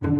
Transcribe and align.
Po 0.00 0.12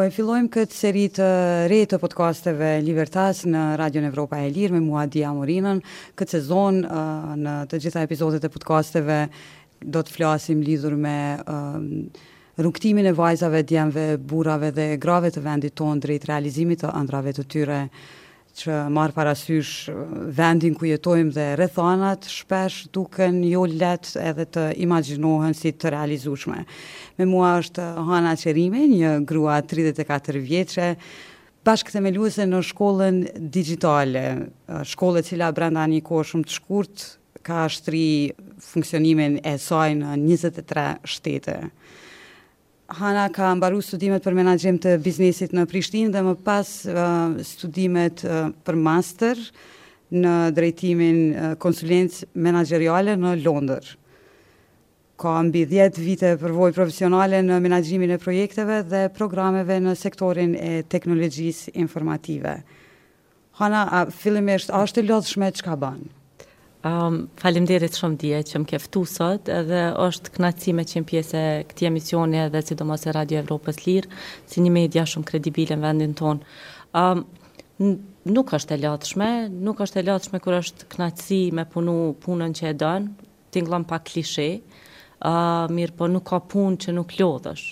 e 0.00 0.06
fillojmë 0.08 0.48
këtë 0.48 0.72
seri 0.72 1.02
të 1.12 1.26
re 1.68 1.82
të 1.84 1.98
podcasteve 2.00 2.70
Libertas 2.86 3.42
në 3.44 3.66
Radio 3.76 4.00
në 4.00 4.08
Evropa 4.08 4.40
e 4.40 4.48
Lirë 4.56 4.78
me 4.78 4.80
mua 4.86 5.04
Dia 5.04 5.34
Morinën. 5.36 5.84
Këtë 6.16 6.38
sezon 6.38 6.80
uh, 6.88 7.36
në 7.36 7.58
të 7.68 7.82
gjitha 7.84 8.06
epizodet 8.08 8.48
e 8.48 8.52
podcasteve 8.56 9.18
do 9.84 10.00
të 10.00 10.16
flasim 10.16 10.64
lidhur 10.64 10.96
me 10.96 11.18
um, 11.44 11.84
rukëtimin 12.64 13.12
e 13.12 13.12
vajzave, 13.20 13.60
djemve, 13.68 14.08
burave 14.16 14.72
dhe 14.80 14.94
grave 14.96 15.28
të 15.36 15.44
vendit 15.44 15.76
tonë 15.76 16.06
drejt 16.08 16.24
realizimit 16.32 16.86
të 16.86 16.96
andrave 17.04 17.36
të 17.36 17.48
tyre 17.52 17.80
që 18.56 18.74
marë 18.92 19.14
parasysh 19.16 19.70
uh, 19.90 20.14
vendin 20.36 20.74
ku 20.76 20.86
jetojmë 20.88 21.32
dhe 21.36 21.46
rethanat 21.60 22.28
shpesh 22.30 22.82
duken 22.94 23.40
jo 23.48 23.64
let 23.68 24.10
edhe 24.20 24.46
të 24.52 24.64
imaginohen 24.84 25.56
si 25.56 25.72
të 25.72 25.92
realizushme. 25.94 26.64
Me 27.18 27.28
mua 27.30 27.54
është 27.62 27.84
uh, 27.92 28.02
Hana 28.10 28.34
Qerime, 28.36 28.84
një 28.92 29.12
grua 29.30 29.58
34 29.64 30.42
vjeqe, 30.44 30.90
bashkë 31.66 31.96
të 31.96 32.04
meluese 32.04 32.46
në 32.48 32.60
shkollën 32.72 33.22
digitale, 33.54 34.26
uh, 34.68 34.82
shkollët 34.92 35.30
cila 35.32 35.52
brenda 35.56 35.86
një 35.92 36.02
kohë 36.08 36.28
shumë 36.32 36.48
të 36.50 36.56
shkurt 36.58 37.08
ka 37.42 37.64
ashtri 37.66 38.04
funksionimin 38.62 39.40
e 39.44 39.56
saj 39.58 39.94
në 39.98 40.16
23 40.22 40.88
shtete. 41.14 41.60
Hana 42.92 43.24
ka 43.32 43.48
mbaru 43.56 43.80
studimet 43.80 44.20
për 44.26 44.34
menaxhim 44.36 44.76
të 44.76 44.90
biznesit 45.00 45.54
në 45.56 45.62
Prishtinë 45.70 46.10
dhe 46.12 46.20
më 46.26 46.34
pas 46.44 46.68
uh, 46.90 47.32
studimet 47.40 48.20
uh, 48.28 48.50
për 48.68 48.76
master 48.84 49.40
në 50.12 50.34
drejtimin 50.58 51.16
uh, 51.16 51.48
konsulencë 51.62 52.28
menaxheriale 52.44 53.14
në 53.16 53.32
Londër. 53.46 53.88
Ka 55.22 55.38
mbi 55.48 55.64
10 55.70 56.02
vite 56.04 56.34
përvojë 56.42 56.76
profesionale 56.76 57.40
në 57.46 57.62
menaxhimin 57.64 58.12
e 58.12 58.20
projekteve 58.20 58.82
dhe 58.92 59.06
programeve 59.16 59.80
në 59.86 59.96
sektorin 60.02 60.52
e 60.60 60.82
teknologjisë 60.92 61.72
informative. 61.80 62.58
Hana, 63.60 63.86
fillimisht, 64.12 64.68
a 64.68 64.84
është 64.84 65.00
e 65.00 65.08
lodhshme 65.08 65.48
çka 65.60 65.78
bën? 65.80 66.02
Um, 66.84 66.88
ehm, 66.90 67.16
falim 67.40 67.66
shumë 67.68 68.16
dje 68.20 68.38
që 68.46 68.60
më 68.60 68.66
keftu 68.72 69.02
sot 69.06 69.48
edhe 69.54 69.82
është 70.04 70.32
knacime 70.34 70.82
me 70.82 70.82
në 70.88 71.02
pjese 71.10 71.42
këti 71.68 71.86
emisioni 71.86 72.36
edhe 72.44 72.60
si 72.66 72.74
do 72.74 72.84
mëse 72.88 73.08
Radio 73.14 73.38
Evropës 73.44 73.78
Lirë 73.86 74.08
si 74.50 74.60
një 74.64 74.70
media 74.76 75.04
shumë 75.06 75.24
kredibile 75.30 75.76
në 75.76 75.80
vendin 75.84 76.14
tonë. 76.14 76.40
Um, 77.02 77.22
ehm, 77.78 77.94
nuk 78.34 78.52
është 78.58 78.74
e 78.74 78.78
latëshme, 78.82 79.28
nuk 79.68 79.78
është 79.86 80.00
e 80.00 80.02
latëshme 80.08 80.40
kur 80.42 80.58
është 80.58 80.88
knaci 80.96 81.40
me 81.58 81.64
punu 81.70 81.96
punën 82.26 82.52
që 82.58 82.72
e 82.72 82.74
dënë, 82.82 83.30
tinglam 83.54 83.84
pa 83.84 84.00
klishe, 84.00 84.48
uh, 85.22 85.68
mirë 85.74 85.96
po 85.98 86.08
nuk 86.10 86.26
ka 86.32 86.40
punë 86.52 86.80
që 86.84 86.96
nuk 86.98 87.14
lodhësh. 87.20 87.66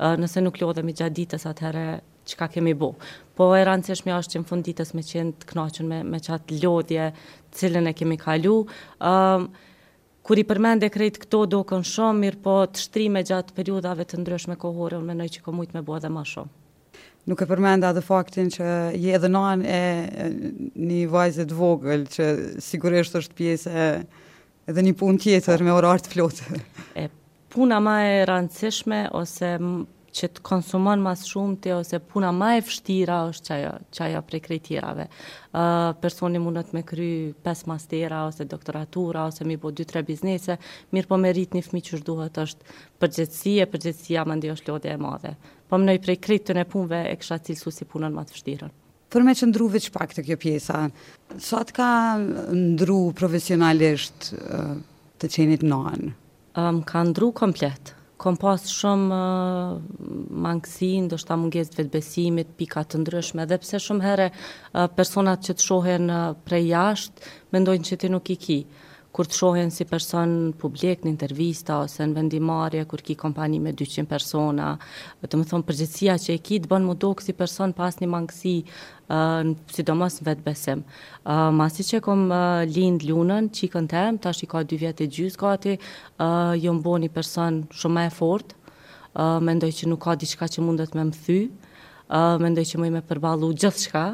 Uh, 0.00 0.16
nëse 0.22 0.40
nuk 0.42 0.56
lodhëm 0.60 0.88
i 0.92 0.96
gjatë 0.98 1.16
ditës 1.20 1.44
atëherë 1.52 1.86
që 2.28 2.38
ka 2.40 2.48
kemi 2.56 2.72
bo. 2.74 2.92
Po 3.34 3.48
e 3.58 3.62
rëndësishme 3.66 4.14
është 4.14 4.34
që 4.36 4.40
në 4.42 4.48
funditës 4.50 4.90
me 4.94 5.04
qenë 5.06 5.36
të 5.42 5.48
knoqën 5.52 5.88
me, 5.90 6.00
me 6.08 6.20
qatë 6.22 6.58
lodje 6.62 7.08
cilën 7.58 7.90
e 7.90 7.94
kemi 7.96 8.18
kalu. 8.20 8.56
Um, 9.04 9.48
kur 10.24 10.40
i 10.40 10.46
përmend 10.48 10.86
e 10.86 10.90
krejt 10.94 11.18
këto 11.24 11.42
do 11.52 11.62
kënë 11.68 11.88
shumë, 11.92 12.20
mirë 12.24 12.42
po 12.44 12.56
të 12.72 12.84
shtrime 12.86 13.24
gjatë 13.28 13.56
periudave 13.58 14.06
të 14.08 14.22
ndryshme 14.22 14.56
kohore, 14.62 15.00
unë 15.02 15.10
menoj 15.12 15.26
që 15.36 15.42
ka 15.46 15.52
mujtë 15.54 15.76
me 15.78 15.82
bo 15.86 15.98
edhe 15.98 16.12
ma 16.14 16.22
shumë. 16.28 16.52
Nuk 17.28 17.40
e 17.40 17.46
përmenda 17.48 17.88
dhe 17.96 18.02
faktin 18.04 18.50
që 18.52 18.64
je 19.00 19.12
edhe 19.16 19.28
nan 19.32 19.62
e 19.64 19.82
një 20.76 21.00
vajzit 21.10 21.52
vogël, 21.56 22.02
që 22.12 22.26
sigurisht 22.62 23.14
është 23.16 23.36
pjesë 23.38 23.84
edhe 24.68 24.84
një 24.84 24.92
pun 25.00 25.16
tjetër 25.20 25.64
me 25.64 25.72
orartë 25.72 26.12
flotë. 26.12 26.60
E 27.00 27.06
puna 27.54 27.80
ma 27.84 27.96
e 28.04 28.18
rëndësishme, 28.28 29.06
ose 29.16 29.54
që 30.14 30.28
të 30.36 30.42
konsumon 30.46 31.00
mas 31.02 31.24
shumë 31.26 31.56
të 31.64 31.72
ose 31.78 31.98
puna 32.10 32.30
ma 32.34 32.52
e 32.56 32.60
fështira 32.64 33.16
është 33.30 33.48
qaja, 33.50 33.72
qaja 33.98 34.20
prej 34.28 34.40
kretirave. 34.44 35.06
Uh, 35.50 35.90
personi 36.00 36.38
mundët 36.42 36.70
me 36.76 36.84
kry 36.86 37.08
5 37.46 37.64
mastera 37.70 38.20
ose 38.28 38.46
doktoratura 38.50 39.26
ose 39.30 39.46
mi 39.48 39.56
bo 39.60 39.72
2-3 39.74 40.04
biznese, 40.06 40.56
mirë 40.94 41.10
po 41.10 41.18
me 41.18 41.32
rrit 41.34 41.54
një 41.58 41.64
fmi 41.66 41.82
që 41.88 42.00
shduhet 42.04 42.40
është 42.44 42.72
përgjëtësi 43.02 43.56
e 43.64 43.68
përgjëtësi 43.74 44.18
më 44.30 44.38
ndi 44.38 44.54
është 44.54 44.72
lodhe 44.72 44.94
e 44.94 45.00
madhe. 45.02 45.34
Po 45.68 45.80
më 45.80 45.90
nëjë 45.90 46.04
prej 46.06 46.18
kretë 46.28 46.50
të 46.52 46.58
në 46.60 46.66
punve 46.74 47.02
e 47.10 47.18
kësha 47.18 47.40
cilësu 47.48 47.74
si 47.74 47.88
punën 47.90 48.14
ma 48.14 48.24
të 48.28 48.36
fështirën. 48.36 48.74
Për 49.14 49.26
me 49.28 49.34
që 49.38 49.50
ndru 49.50 49.68
vëq 49.70 49.90
pak 49.94 50.14
të 50.14 50.24
kjo 50.28 50.38
pjesa, 50.42 50.78
sa 51.42 51.58
të 51.66 51.74
ka 51.76 51.90
ndru 52.58 53.00
profesionalisht 53.18 54.30
të 55.18 55.32
qenit 55.36 55.64
në 55.66 55.82
Um, 56.62 56.84
ka 56.86 57.00
ndru 57.02 57.32
komplet, 57.34 57.88
kom 58.24 58.36
pas 58.40 58.62
shumë 58.70 59.16
uh, 59.76 60.60
do 61.12 61.18
shta 61.20 61.36
munges 61.36 61.70
të 61.72 61.82
vetbesimit, 61.82 62.54
pika 62.60 62.84
të 62.88 63.02
ndryshme, 63.02 63.44
dhe 63.50 63.58
pse 63.64 63.80
shumë 63.86 64.04
herë 64.06 64.28
uh, 64.30 64.86
personat 65.00 65.44
që 65.44 65.56
të 65.60 65.64
shohen 65.68 66.10
uh, 66.16 66.22
prej 66.48 66.64
jashtë, 66.70 67.28
mendojnë 67.54 67.88
që 67.90 68.00
ti 68.04 68.12
nuk 68.16 68.32
i 68.32 68.38
ki 68.46 68.58
kur 69.14 69.28
të 69.30 69.36
shohen 69.38 69.70
si 69.70 69.84
person 69.86 70.30
publik 70.58 71.04
në 71.06 71.10
intervista 71.12 71.76
ose 71.84 72.02
në 72.10 72.16
vendimarje, 72.16 72.82
kur 72.90 73.02
ki 73.04 73.14
kompani 73.20 73.60
me 73.62 73.70
200 73.78 74.08
persona, 74.10 74.72
të 75.22 75.38
më 75.38 75.46
thonë 75.52 75.66
përgjithsia 75.68 76.16
që 76.20 76.34
e 76.34 76.40
ki 76.42 76.58
të 76.64 76.70
bënë 76.72 76.88
më 76.88 76.96
do 77.04 77.12
kësi 77.20 77.36
person 77.38 77.70
pas 77.78 77.94
një 78.02 78.08
mangësi, 78.10 78.56
uh, 79.14 79.52
sidomos 79.70 80.18
në 80.18 80.26
vetë 80.32 80.46
besim. 80.48 80.82
Uh, 81.22 81.46
masi 81.60 81.86
që 81.86 82.02
kom 82.08 82.26
uh, 82.34 82.64
lind 82.74 83.06
lunën, 83.06 83.52
që 83.54 83.68
i 83.68 83.70
tash 83.70 83.84
i 83.84 84.20
ta 84.26 84.34
shi 84.40 84.50
ka 84.50 84.64
2 84.74 84.80
vjetë 84.82 85.06
e 85.06 85.12
gjysë, 85.16 85.38
ka 85.44 85.54
uh, 85.70 86.52
jo 86.58 86.74
më 86.74 86.82
bo 86.88 86.98
një 87.04 87.12
person 87.14 87.62
shumë 87.70 88.08
e 88.08 88.12
fort, 88.18 88.56
uh, 89.14 89.38
mendoj 89.38 89.70
që 89.78 89.92
nuk 89.94 90.02
ka 90.08 90.18
diçka 90.24 90.50
që 90.50 90.66
mundet 90.66 90.94
me 90.98 91.06
më 91.12 91.18
thy, 91.22 91.40
uh, 92.10 92.34
mendoj 92.42 92.66
që 92.72 92.82
mëj 92.82 92.94
me 92.98 93.04
përbalu 93.12 93.54
gjithë 93.62 93.86
shka, 93.88 94.06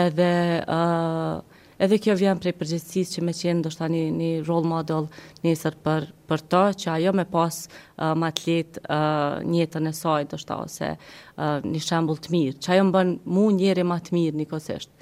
edhe... 0.00 0.32
Uh, 0.64 1.42
edhe 1.82 1.96
kjo 1.98 2.14
vjen 2.16 2.38
prej 2.40 2.54
përgjithsisë 2.56 3.16
që 3.16 3.22
më 3.26 3.32
qenë 3.38 3.58
ndoshta 3.64 3.88
një 3.90 4.02
një 4.18 4.28
role 4.46 4.68
model 4.70 5.08
nesër 5.42 5.74
për 5.84 6.04
për 6.30 6.44
të 6.52 6.60
që 6.84 6.90
ajo 6.94 7.12
më 7.18 7.24
pas 7.32 7.58
uh, 7.66 8.12
më 8.18 8.28
atlet 8.32 8.78
uh, 8.84 9.42
një 9.50 9.58
jetën 9.64 9.90
e 9.90 9.94
saj 9.98 10.28
ndoshta 10.28 10.60
ose 10.62 10.92
uh, 10.94 11.66
një 11.66 11.82
shembull 11.82 12.20
të 12.22 12.32
mirë, 12.36 12.56
që 12.62 12.72
ajo 12.76 12.84
më 12.88 12.94
bën 12.98 13.10
mua 13.34 13.48
një 13.56 13.60
njeri 13.60 13.86
më 13.88 13.98
të 14.06 14.14
mirë 14.18 14.38
nikosisht. 14.42 14.92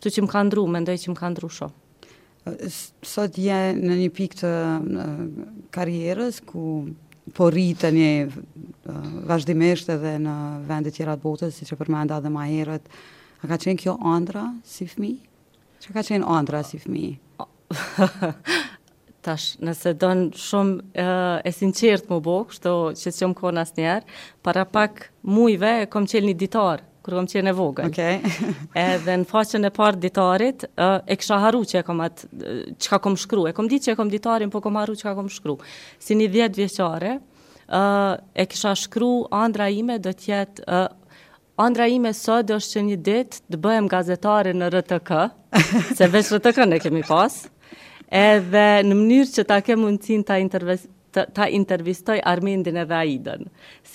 Kështu 0.00 0.14
që 0.16 0.24
më 0.26 0.32
ka 0.32 0.42
ndru, 0.48 0.64
mendoj 0.78 0.96
që 1.04 1.12
më 1.12 1.18
ka 1.20 1.30
ndru 1.34 1.50
shumë. 1.58 1.86
Sot 3.12 3.36
je 3.44 3.60
në 3.76 3.96
një 4.00 4.08
pikë 4.16 4.38
të 4.40 4.54
karrierës 5.76 6.40
ku 6.48 6.64
po 7.36 7.50
rritën 7.52 7.94
e 8.06 8.10
uh, 8.32 8.36
vazhdimisht 9.28 9.92
edhe 9.92 10.16
në 10.24 10.38
vendet 10.72 10.96
tjera 10.96 11.18
të 11.20 11.26
botës, 11.28 11.52
si 11.60 11.68
që 11.68 11.76
përmenda 11.84 12.16
dhe 12.24 12.32
ma 12.32 12.48
herët. 12.48 12.88
A 13.44 13.50
ka 13.52 13.60
qenë 13.60 13.84
kjo 13.84 13.98
andra 14.14 14.48
si 14.66 14.88
fmi? 14.88 15.18
Uh, 15.20 15.26
Që 15.80 15.94
ka 15.96 16.02
qenë 16.04 16.26
andra 16.28 16.60
si 16.66 16.76
fmi? 16.82 17.06
Tash, 19.24 19.54
nëse 19.64 19.92
donë 20.00 20.36
shumë 20.36 20.76
e, 21.00 21.06
e 21.48 21.50
sinqertë 21.52 22.10
më 22.12 22.18
bo, 22.24 22.36
kështë 22.48 22.74
që 23.00 23.08
të 23.12 23.16
qëmë 23.20 23.38
kërë 23.38 23.56
nësë 23.58 23.78
njerë, 23.78 24.14
para 24.46 24.66
pak 24.68 25.06
mujve 25.36 25.72
e 25.82 25.88
kom 25.92 26.06
qenë 26.08 26.28
një 26.30 26.36
ditarë, 26.40 26.86
kërë 27.04 27.18
kom 27.20 27.28
qenë 27.32 27.52
e 27.52 27.56
vogën. 27.56 27.92
Ok. 27.92 28.38
Edhe 28.82 29.16
në 29.22 29.28
faqën 29.32 29.68
e 29.68 29.72
parë 29.80 30.00
ditarit, 30.06 30.66
e, 30.70 30.90
e 31.14 31.18
kësha 31.20 31.40
haru 31.46 31.62
që 31.72 31.80
e 31.80 31.84
kom 31.90 32.00
atë, 32.04 32.30
që 32.80 32.90
ka 32.94 33.00
kom 33.08 33.16
shkru, 33.24 33.44
e 33.48 33.54
kom 33.56 33.68
ditë 33.72 33.88
që 33.90 33.94
e 33.96 34.00
kom 34.00 34.12
ditarin, 34.12 34.52
po 34.52 34.64
kom 34.64 34.80
haru 34.80 34.96
që 35.00 35.08
ka 35.10 35.16
kom 35.20 35.28
shkru. 35.32 35.56
Si 36.00 36.16
një 36.16 36.28
djetë 36.36 36.62
vjeqare, 36.64 37.14
e 37.70 38.48
kësha 38.52 38.76
shkru, 38.86 39.12
andra 39.40 39.68
ime 39.72 40.00
do 40.02 40.12
tjetë 40.16 40.66
Andra 41.60 41.84
ime 41.92 42.12
sot 42.16 42.48
është 42.54 42.70
që 42.72 42.82
një 42.86 42.94
ditë 43.06 43.40
të 43.52 43.58
bëhem 43.64 43.88
gazetare 43.92 44.54
në 44.56 44.70
RTK, 44.78 45.10
se 45.98 46.06
veç 46.14 46.30
RTK 46.38 46.64
në 46.70 46.78
kemi 46.80 47.02
pas, 47.04 47.34
edhe 48.16 48.62
në 48.88 48.96
mënyrë 49.00 49.28
që 49.34 49.44
ta 49.50 49.58
ke 49.66 49.76
mundësin 49.76 50.24
ta, 50.24 50.38
ta, 51.18 51.26
ta 51.36 51.48
intervistoj 51.60 52.16
Armendin 52.32 52.80
edhe 52.86 53.02
si 53.10 53.44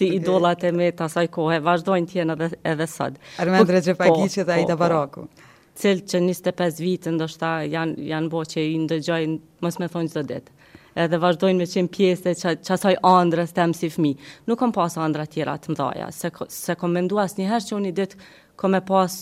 okay. 0.09 0.13
idolat 0.19 0.63
e 0.63 0.71
me 0.77 0.91
të 0.93 1.09
saj 1.15 1.25
kohë, 1.33 1.57
vazhdojnë 1.65 2.09
tjenë 2.13 2.37
edhe, 2.37 2.51
edhe 2.75 2.87
sot. 2.91 3.17
Armend 3.41 3.73
Recep 3.77 3.97
po, 4.03 4.13
dhe 4.23 4.45
po, 4.45 4.51
Aida 4.59 4.75
po, 4.77 4.81
Baraku. 4.83 5.25
Po, 5.25 5.53
cilë 5.81 6.05
që 6.07 6.21
25 6.29 6.83
vitë 6.85 7.15
ndoshta 7.17 7.55
janë, 7.73 7.97
janë 8.13 8.31
bo 8.35 8.45
që 8.45 8.61
i 8.61 8.77
ndëgjojnë, 8.85 9.41
mësë 9.65 9.81
me 9.83 9.89
thonjë 9.97 10.13
zë 10.19 10.27
ditë 10.35 10.54
edhe 11.03 11.17
vazhdojnë 11.21 11.59
me 11.63 11.67
qenë 11.69 11.91
pjesë 11.95 12.33
të 12.39 12.51
çasoj 12.69 12.95
ëndrës 13.09 13.51
tëm 13.57 13.73
si 13.75 13.89
fëmijë. 13.91 14.29
Nuk 14.47 14.59
kam 14.61 14.71
pas 14.75 14.95
ëndra 15.01 15.25
të 15.27 15.33
tjera 15.35 15.57
të 15.63 15.73
mdhaja, 15.75 16.09
se 16.15 16.31
se 16.55 16.75
kam 16.79 16.95
një 16.99 17.49
herë 17.49 17.65
që 17.69 17.75
unë 17.79 17.95
det 17.97 18.15
kom 18.55 18.75
e 18.75 18.81
pas 18.87 19.15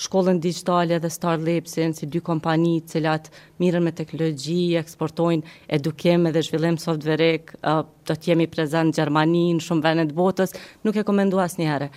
shkollën 0.00 0.38
digjitale 0.40 0.98
dhe 0.98 1.10
Star 1.10 1.38
Labs, 1.38 1.74
si 1.74 2.06
dy 2.08 2.20
kompani 2.24 2.80
cilat 2.80 3.28
mirën 3.60 3.82
me 3.84 3.92
teknologji, 3.92 4.76
eksportojnë 4.80 5.66
edukim 5.76 6.28
dhe 6.32 6.42
zhvillim 6.42 6.78
softverik, 6.80 7.52
do 7.62 8.14
të 8.16 8.30
jemi 8.32 8.46
prezant 8.48 8.90
në 8.94 8.96
Gjermani, 8.96 9.44
në 9.54 9.60
shumë 9.66 9.84
vende 9.86 10.06
të 10.10 10.16
botës, 10.18 10.56
nuk 10.84 10.96
e 10.96 11.04
një 11.06 11.42
asnjëherë 11.46 11.90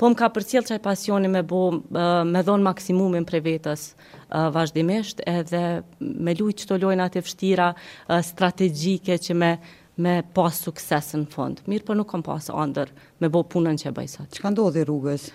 po 0.00 0.08
më 0.08 0.16
ka 0.16 0.28
përcjell 0.32 0.64
çaj 0.64 0.80
pasioni 0.80 1.28
me 1.28 1.42
bë 1.44 1.60
me 2.32 2.40
dhon 2.46 2.62
maksimumin 2.64 3.26
për 3.28 3.42
vetës 3.44 3.82
vazhdimisht 4.54 5.20
edhe 5.28 5.60
me 6.24 6.32
luaj 6.38 6.54
çto 6.62 6.78
lojna 6.80 7.10
të 7.12 7.20
vështira 7.26 7.66
strategjike 8.24 9.18
që 9.26 9.36
me 9.42 9.50
me 10.00 10.12
pas 10.32 10.56
sukses 10.64 11.10
në 11.18 11.26
fund. 11.28 11.58
Mirë, 11.68 11.84
por 11.84 11.96
nuk 11.98 12.08
kam 12.08 12.22
pas 12.24 12.46
ëndër 12.48 12.88
me 13.20 13.28
bë 13.28 13.40
punën 13.52 13.76
që 13.82 13.90
bëj 13.92 14.06
sot. 14.14 14.28
Çka 14.32 14.48
ndodhi 14.54 14.86
rrugës? 14.86 15.26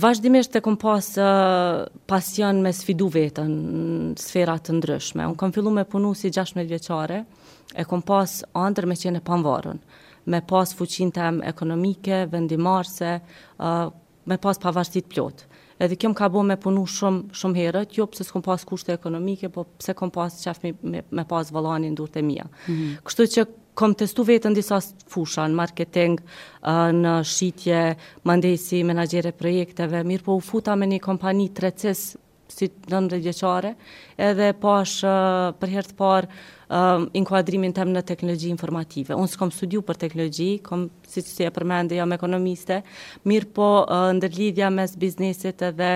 vazhdimisht 0.04 0.54
të 0.54 0.62
kam 0.68 0.78
pas 0.84 1.08
uh, 1.18 1.88
pasion 2.10 2.62
me 2.62 2.70
sfidu 2.78 3.08
vetën 3.16 3.50
në 3.50 4.22
sferat 4.22 4.68
të 4.68 4.76
ndryshme. 4.78 5.26
Unë 5.32 5.40
kam 5.42 5.56
fillu 5.56 5.74
me 5.74 5.88
punu 5.96 6.14
si 6.20 6.30
16 6.30 6.62
vjeqare, 6.76 7.24
e 7.74 7.88
kompas 7.90 8.44
pas 8.44 8.66
andër 8.68 8.86
me 8.92 9.00
qene 9.06 9.24
panvarën 9.26 9.82
me 10.28 10.42
pas 10.48 10.72
fuqin 10.76 11.12
të 11.14 11.24
em 11.30 11.42
ekonomike, 11.48 12.24
vendimarse, 12.32 13.18
me 13.60 14.38
pas 14.44 14.62
pavarësit 14.66 15.10
plot. 15.12 15.48
Edhe 15.82 15.98
kjo 16.00 16.14
më 16.14 16.18
ka 16.20 16.30
bo 16.32 16.44
me 16.46 16.56
punu 16.62 16.84
shumë, 16.88 17.34
shumë 17.36 17.60
herët, 17.60 17.96
jo 17.98 18.06
pëse 18.08 18.28
s'kom 18.28 18.44
pas 18.46 18.62
kushte 18.68 18.94
ekonomike, 18.94 19.50
po 19.52 19.66
pëse 19.82 19.96
kom 20.00 20.12
pas 20.14 20.36
qef 20.38 20.62
me, 20.64 20.72
me, 20.94 21.02
me 21.20 21.26
pas 21.28 21.50
valanin 21.52 21.96
dur 21.98 22.08
të 22.14 22.22
mija. 22.24 22.46
Mm 22.54 22.74
-hmm. 22.78 22.94
Kështu 23.04 23.24
që 23.36 23.46
kom 23.82 23.94
testu 23.98 24.24
vetën 24.24 24.54
disa 24.54 24.80
fusha 25.10 25.48
në 25.48 25.54
marketing, 25.56 26.20
në 27.04 27.14
shqitje, 27.26 27.96
mandesi, 28.24 28.84
menagjere 28.84 29.32
projekteve, 29.32 30.04
mirë 30.04 30.24
po 30.24 30.34
u 30.38 30.42
futa 30.42 30.76
me 30.76 30.86
një 30.86 31.00
kompani 31.00 31.50
të 31.50 31.62
recis 31.62 32.16
si 32.54 32.68
nëndë 32.92 33.18
gjeqare, 33.26 33.72
edhe 34.22 34.52
pash 34.62 35.02
po 35.04 35.56
për 35.64 35.72
herë 35.76 35.90
të 35.92 35.98
parë 36.00 36.82
inkuadrimin 37.20 37.74
tem 37.76 37.92
në 37.94 38.04
teknologji 38.10 38.50
informative. 38.54 39.18
Unë 39.18 39.34
s'kom 39.34 39.52
studiu 39.54 39.84
për 39.86 40.00
teknologji, 40.06 40.52
kom, 40.66 40.88
si 41.08 41.22
që 41.22 41.30
si 41.36 41.46
e 41.46 41.52
përmende, 41.54 41.98
jam 42.00 42.16
ekonomiste, 42.16 42.80
mirë 43.30 43.50
po 43.58 43.68
ndërlidhja 44.20 44.72
mes 44.74 44.96
biznesit 45.02 45.62
edhe 45.70 45.92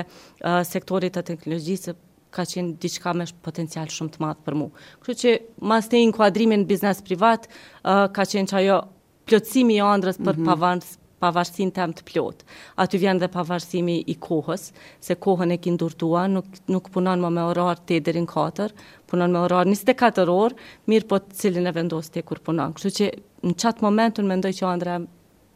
sektorit 0.70 1.18
të 1.18 1.26
teknologjisë 1.32 1.96
ka 2.36 2.44
qenë 2.46 2.76
diçka 2.84 3.14
me 3.18 3.26
potencial 3.46 3.88
shumë 3.90 4.14
të 4.16 4.22
madhë 4.26 4.46
për 4.46 4.58
mu. 4.60 4.68
Kështu 5.02 5.18
që 5.24 5.36
mas 5.72 5.88
të 5.90 6.02
inkuadrimin 6.10 6.68
biznes 6.70 7.02
privat, 7.08 7.50
ka 7.88 8.28
qenë 8.36 8.52
që 8.52 8.60
ajo 8.62 8.82
plëtsimi 9.28 9.80
i 9.80 9.84
andrës 9.84 10.20
për 10.24 10.44
mm 10.44 10.56
-hmm 10.56 10.98
pavarësin 11.22 11.72
të 11.74 11.86
të 11.98 12.04
plot. 12.12 12.44
Aty 12.82 13.00
vjen 13.02 13.20
dhe 13.22 13.30
pavarësimi 13.34 13.98
i 14.10 14.16
kohës, 14.22 14.70
se 15.02 15.16
kohën 15.18 15.54
e 15.56 15.60
ki 15.62 15.74
ndurtua, 15.76 16.26
nuk, 16.30 16.48
nuk 16.70 16.92
punon 16.94 17.22
më 17.26 17.32
me 17.38 17.48
orar 17.52 17.80
të 17.82 18.00
edherin 18.02 18.28
4, 18.30 18.70
punon 19.10 19.34
me 19.34 19.42
orar 19.48 19.68
24 19.70 20.28
orë, 20.34 20.68
mirë 20.92 21.10
po 21.10 21.20
të 21.24 21.40
cilin 21.42 21.70
e 21.70 21.74
vendos 21.76 22.10
të 22.12 22.22
e 22.22 22.28
kur 22.30 22.42
punon. 22.46 22.76
Kështu 22.78 22.94
që 23.00 23.10
në 23.48 23.58
qatë 23.62 23.86
momentun 23.88 24.28
me 24.28 24.36
mendoj 24.36 24.54
që 24.62 24.70
andre 24.70 25.00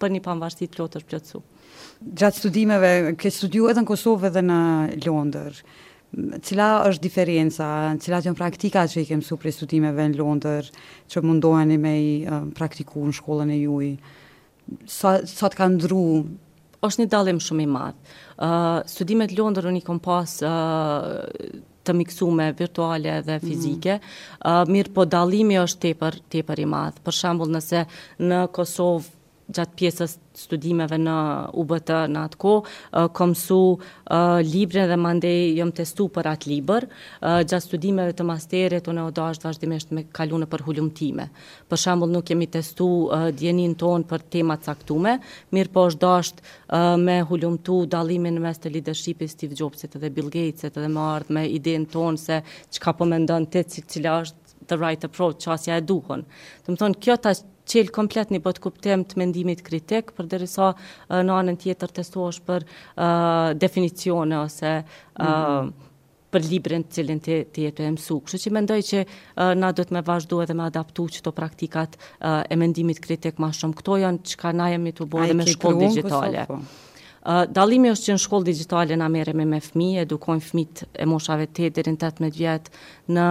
për 0.02 0.16
një 0.16 0.24
pavarësi 0.25 0.66
të 0.68 0.75
plotër 0.80 1.06
plotësu. 1.12 1.44
Gjatë 2.02 2.42
studimeve, 2.44 2.92
ke 3.22 3.30
studiu 3.31 3.69
edhe 3.69 3.84
në 3.84 3.90
Kosovë 3.92 4.31
dhe 4.36 4.46
në 4.50 4.62
Londër, 5.08 5.63
Cila 6.44 6.66
është 6.90 7.00
diferenca, 7.06 7.66
cila 8.04 8.18
të 8.19 8.34
praktika 8.36 8.81
që 8.84 8.98
i 9.00 9.06
kemë 9.08 9.24
su 9.24 9.38
studimeve 9.56 10.10
në 10.12 10.18
Londër, 10.19 10.68
që 11.08 11.22
mundoheni 11.24 11.78
me 11.80 11.94
i 12.04 12.10
praktiku 12.52 13.00
në 13.08 13.13
shkollën 13.16 13.54
e 13.56 13.60
juj? 13.62 13.94
sa, 14.88 15.20
sa 15.26 15.50
të 15.52 15.62
kanë 15.62 15.82
dru? 15.88 16.04
është 16.82 17.02
një 17.04 17.10
dalim 17.14 17.38
shumë 17.46 17.62
i 17.62 17.66
madhë. 17.70 18.08
Uh, 18.42 18.80
studimet 18.90 19.34
lëndër 19.38 19.68
unë 19.70 19.82
i 19.84 19.84
kom 19.86 20.00
pas 20.02 20.32
uh, 20.42 21.28
të 21.86 21.94
miksume 21.94 22.48
virtuale 22.58 23.20
dhe 23.28 23.36
mm. 23.38 23.44
fizike, 23.44 24.00
mm. 24.00 24.40
uh, 24.50 24.64
mirë 24.66 24.90
po 24.96 25.06
dalimi 25.06 25.60
është 25.62 25.84
tepër, 25.86 26.18
tepër 26.34 26.64
i 26.64 26.66
madhë. 26.72 27.04
Për 27.06 27.18
shambull 27.20 27.54
nëse 27.54 27.84
në 28.26 28.42
Kosovë 28.58 29.06
gjatë 29.56 29.77
pjesës 29.77 30.13
studimeve 30.38 30.95
në 31.00 31.15
UBT 31.59 31.89
në 32.12 32.21
atë 32.27 32.39
ko, 32.39 32.53
kom 33.15 33.33
su 33.36 33.57
uh, 33.75 34.53
dhe 34.71 34.98
mandej 34.98 35.57
jom 35.59 35.71
testu 35.75 36.07
për 36.13 36.30
atë 36.31 36.51
liber, 36.51 36.88
uh, 36.88 37.39
gjatë 37.44 37.65
studimeve 37.65 38.15
të 38.18 38.25
masterit, 38.27 38.88
unë 38.92 39.03
e 39.03 39.07
odo 39.12 39.27
vazhdimisht 39.45 39.92
me 39.95 40.06
kalune 40.15 40.48
për 40.50 40.63
hullumtime. 40.68 41.27
Për 41.69 41.81
shambull 41.83 42.13
nuk 42.15 42.25
kemi 42.31 42.48
testu 42.53 42.88
uh, 43.12 43.30
djenin 43.36 43.75
ton 43.80 44.06
për 44.09 44.25
temat 44.38 44.63
saktume, 44.69 45.18
mirë 45.56 45.74
po 45.75 45.88
është 45.92 46.01
dashtë 46.06 46.44
uh, 46.44 46.95
me 47.00 47.19
hullumtu 47.30 47.81
dalimin 47.92 48.39
mes 48.42 48.59
të 48.62 48.71
leadershipi 48.75 49.30
Steve 49.31 49.57
Jobsit 49.59 50.00
dhe 50.01 50.12
Bill 50.12 50.31
Gatesit 50.33 50.80
dhe 50.80 50.88
më 50.89 51.07
ardhë 51.18 51.38
me 51.39 51.45
idin 51.57 51.88
ton 51.92 52.18
se 52.18 52.42
që 52.71 52.83
ka 52.88 52.95
po 52.98 53.07
mendon 53.09 53.48
të 53.51 53.65
cilë 53.71 54.18
është 54.25 54.39
the 54.69 54.77
right 54.77 55.01
approach, 55.03 55.44
qasja 55.44 55.80
e 55.81 55.83
duhon. 55.83 56.21
Të 56.63 56.71
më 56.71 56.80
thonë, 56.80 56.98
kjo 57.03 57.15
të 57.25 57.31
qel 57.72 57.92
komplet 57.94 58.32
një 58.34 58.42
bot 58.44 58.60
kuptem 58.64 59.06
të 59.08 59.20
mendimit 59.22 59.62
kritik, 59.66 60.12
për 60.18 60.28
në 61.24 61.38
anën 61.40 61.60
tjetër 61.62 61.94
testosh 62.00 62.42
për 62.48 62.66
uh, 62.66 63.54
definicione 63.60 64.40
ose 64.44 64.76
uh, 64.84 65.24
mm 65.24 65.32
-hmm. 65.32 65.72
për 66.32 66.46
librin 66.50 66.84
të 66.88 66.92
cilin 66.96 67.20
të 67.22 67.60
jetu 67.64 67.84
e 67.84 67.90
mësu. 67.96 68.20
Kështë 68.26 68.40
që 68.44 68.54
mendoj 68.58 68.78
që 68.92 69.00
uh, 69.06 69.54
na 69.60 69.72
do 69.72 69.84
të 69.84 69.94
me 69.96 70.02
vazhdo 70.08 70.42
edhe 70.44 70.54
me 70.54 70.64
adaptu 70.68 71.08
që 71.16 71.22
të 71.26 71.32
praktikat 71.40 71.98
uh, 71.98 72.44
e 72.50 72.56
mendimit 72.56 73.00
kritik 73.00 73.40
ma 73.40 73.52
shumë. 73.52 73.76
Këto 73.80 73.94
janë 74.04 74.22
që 74.30 74.38
ka 74.42 74.52
na 74.54 74.70
jemi 74.72 74.92
të 74.92 75.06
bojë 75.12 75.28
dhe 75.28 75.34
me 75.42 75.46
shkollë 75.48 75.80
digitale. 75.88 76.46
Kësofo? 76.48 76.90
dallimi 77.50 77.90
është 77.94 78.06
që 78.08 78.14
në 78.18 78.22
shkollë 78.24 78.48
digjitale 78.48 78.98
na 78.98 79.08
merrem 79.12 79.44
me 79.50 79.60
fëmijë, 79.62 80.06
edukojnë 80.08 80.46
fëmijët 80.48 80.84
e 81.06 81.06
moshave 81.08 81.46
8 81.52 81.70
deri 81.78 81.94
në 81.94 82.02
18 82.02 82.34
vjet 82.38 82.70
në 83.14 83.26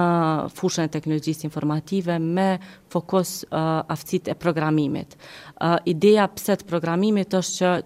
fushën 0.54 0.86
e 0.86 0.92
teknologjisë 0.94 1.48
informative 1.48 2.18
me 2.22 2.48
fokus 2.92 3.40
uh, 3.50 3.82
aftësitë 3.90 4.30
e 4.30 4.38
programimit. 4.38 5.16
Uh, 5.60 5.78
ideja 5.90 6.28
pse 6.34 6.60
të 6.62 6.68
programimit 6.70 7.34
është 7.34 7.58
që 7.58 7.78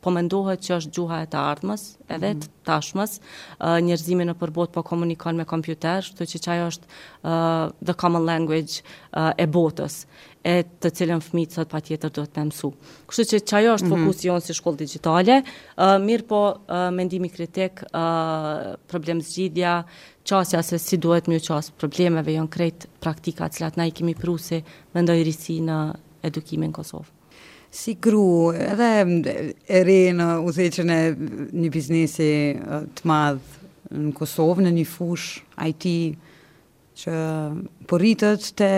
po 0.00 0.08
mendohet 0.08 0.62
që 0.64 0.78
është 0.78 0.94
gjuha 0.96 1.16
e 1.20 1.26
të 1.28 1.36
ardhmës, 1.36 1.82
edhe 2.08 2.30
mhm. 2.30 2.38
të 2.40 2.48
tashmës, 2.64 3.18
uh, 3.60 3.76
njerëzimi 3.84 4.24
në 4.30 4.34
përbot 4.40 4.70
po 4.72 4.80
komunikon 4.88 5.36
me 5.36 5.44
kompjuter, 5.44 6.00
shtu 6.06 6.24
që 6.24 6.40
që 6.40 6.52
ajo 6.54 6.70
është 6.70 6.88
uh, 6.88 7.76
the 7.84 7.92
common 8.00 8.24
language 8.24 8.80
uh, 9.12 9.34
e 9.36 9.44
botës 9.52 9.98
e 10.46 10.60
të 10.80 10.88
cilën 10.96 11.20
fëmijët 11.20 11.56
sot 11.58 11.68
patjetër 11.68 12.12
duhet 12.16 12.30
të 12.32 12.44
mësu. 12.48 12.70
Kështu 13.10 13.24
që 13.30 13.40
çajo 13.50 13.74
është 13.74 13.86
mm 13.86 13.96
-hmm. 13.96 14.06
fokusi 14.06 14.46
si 14.46 14.54
shkollë 14.58 14.78
digjitale, 14.80 15.36
uh, 15.44 15.96
mirë 16.06 16.26
po 16.30 16.40
uh, 16.48 16.88
mendimi 16.96 17.28
kritik, 17.28 17.82
uh, 17.90 18.74
problem 18.88 19.20
zgjidhja, 19.20 19.84
çësia 20.24 20.62
se 20.62 20.78
si 20.78 20.96
duhet 20.96 21.24
më 21.28 21.38
çës 21.44 21.70
problemeve 21.78 22.32
janë 22.32 22.48
krejt 22.48 22.86
praktika 23.00 23.44
të 23.48 23.52
cilat 23.56 23.76
na 23.76 23.86
i 23.86 23.90
kemi 23.90 24.14
pruse 24.14 24.62
mendoj 24.94 25.22
risi 25.24 25.60
në 25.60 25.94
edukimin 26.22 26.72
Kosovë. 26.72 27.10
Si 27.70 27.94
gru, 27.94 28.52
edhe 28.52 28.90
e 29.68 29.78
re 29.84 30.10
në 30.12 30.26
uzeqën 30.48 30.88
e 30.90 31.02
një 31.62 31.70
biznesi 31.70 32.56
të 32.96 33.02
madhë 33.04 33.58
në 33.94 34.12
Kosovë, 34.12 34.62
në 34.62 34.70
një 34.74 34.84
fush 34.84 35.42
IT, 35.68 35.84
që 37.00 37.16
po 37.88 37.98
rritët 38.00 38.50
të 38.58 38.68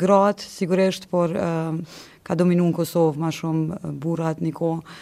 gratë, 0.00 0.48
sigurisht, 0.52 1.06
por 1.12 1.32
uh, 1.32 1.72
ka 2.26 2.36
dominu 2.38 2.68
në 2.70 2.76
Kosovë 2.78 3.22
ma 3.24 3.32
shumë 3.34 3.92
burat 4.02 4.42
një 4.44 4.52
kohë. 4.58 4.98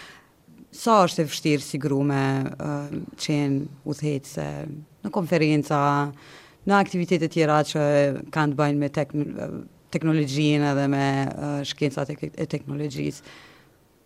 Sa 0.76 1.00
është 1.08 1.24
e 1.24 1.28
fështirë 1.32 1.66
si 1.66 1.80
gru 1.82 2.02
me 2.06 2.22
uh, 2.52 2.92
qenë 3.18 3.66
u 3.90 3.96
se 3.98 4.46
në 4.70 5.10
konferenca, 5.14 5.80
në 6.68 6.76
aktivitetet 6.78 7.32
tjera 7.34 7.62
që 7.66 7.82
kanë 8.36 8.52
të 8.54 8.58
bajnë 8.60 8.78
me 8.82 8.90
tek, 8.94 9.14
teknologjinë 9.92 10.68
edhe 10.74 10.84
me 10.92 11.04
uh, 11.26 11.54
shkencat 11.66 12.14
e, 12.14 12.18
e 12.30 12.46
teknologjisë. 12.46 13.38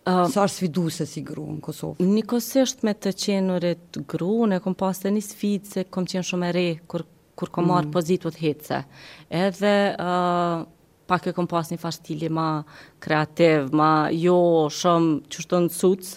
Sa 0.05 0.43
është 0.45 0.53
sfidu 0.53 0.81
se 0.93 1.05
si 1.09 1.21
gru 1.25 1.47
në 1.55 1.63
Kosovë? 1.65 2.05
Nikosisht 2.05 2.83
me 2.85 2.91
të 2.93 3.09
qenurit 3.23 3.97
gru, 4.11 4.43
në 4.51 4.59
kom 4.61 4.75
pas 4.77 4.99
të 5.01 5.09
një 5.15 5.23
sfidë 5.25 5.71
se 5.71 5.83
kom 5.89 6.05
qenë 6.09 6.25
shumë 6.27 6.51
e 6.51 6.55
re, 6.57 6.65
kur 6.89 7.01
kur 7.39 7.51
kom 7.53 7.69
marrë 7.71 7.89
mm. 7.89 7.93
pozitut 7.93 8.39
hece. 8.39 8.81
Edhe 9.29 9.73
uh, 9.99 10.63
pak 11.05 11.27
e 11.29 11.35
kom 11.37 11.45
pas 11.45 11.67
një 11.69 11.77
fashtili 11.77 12.31
ma 12.33 12.47
kreativ, 13.03 13.67
ma 13.77 14.07
jo 14.15 14.37
shumë 14.73 15.23
qështën 15.31 15.71
suc, 15.79 16.15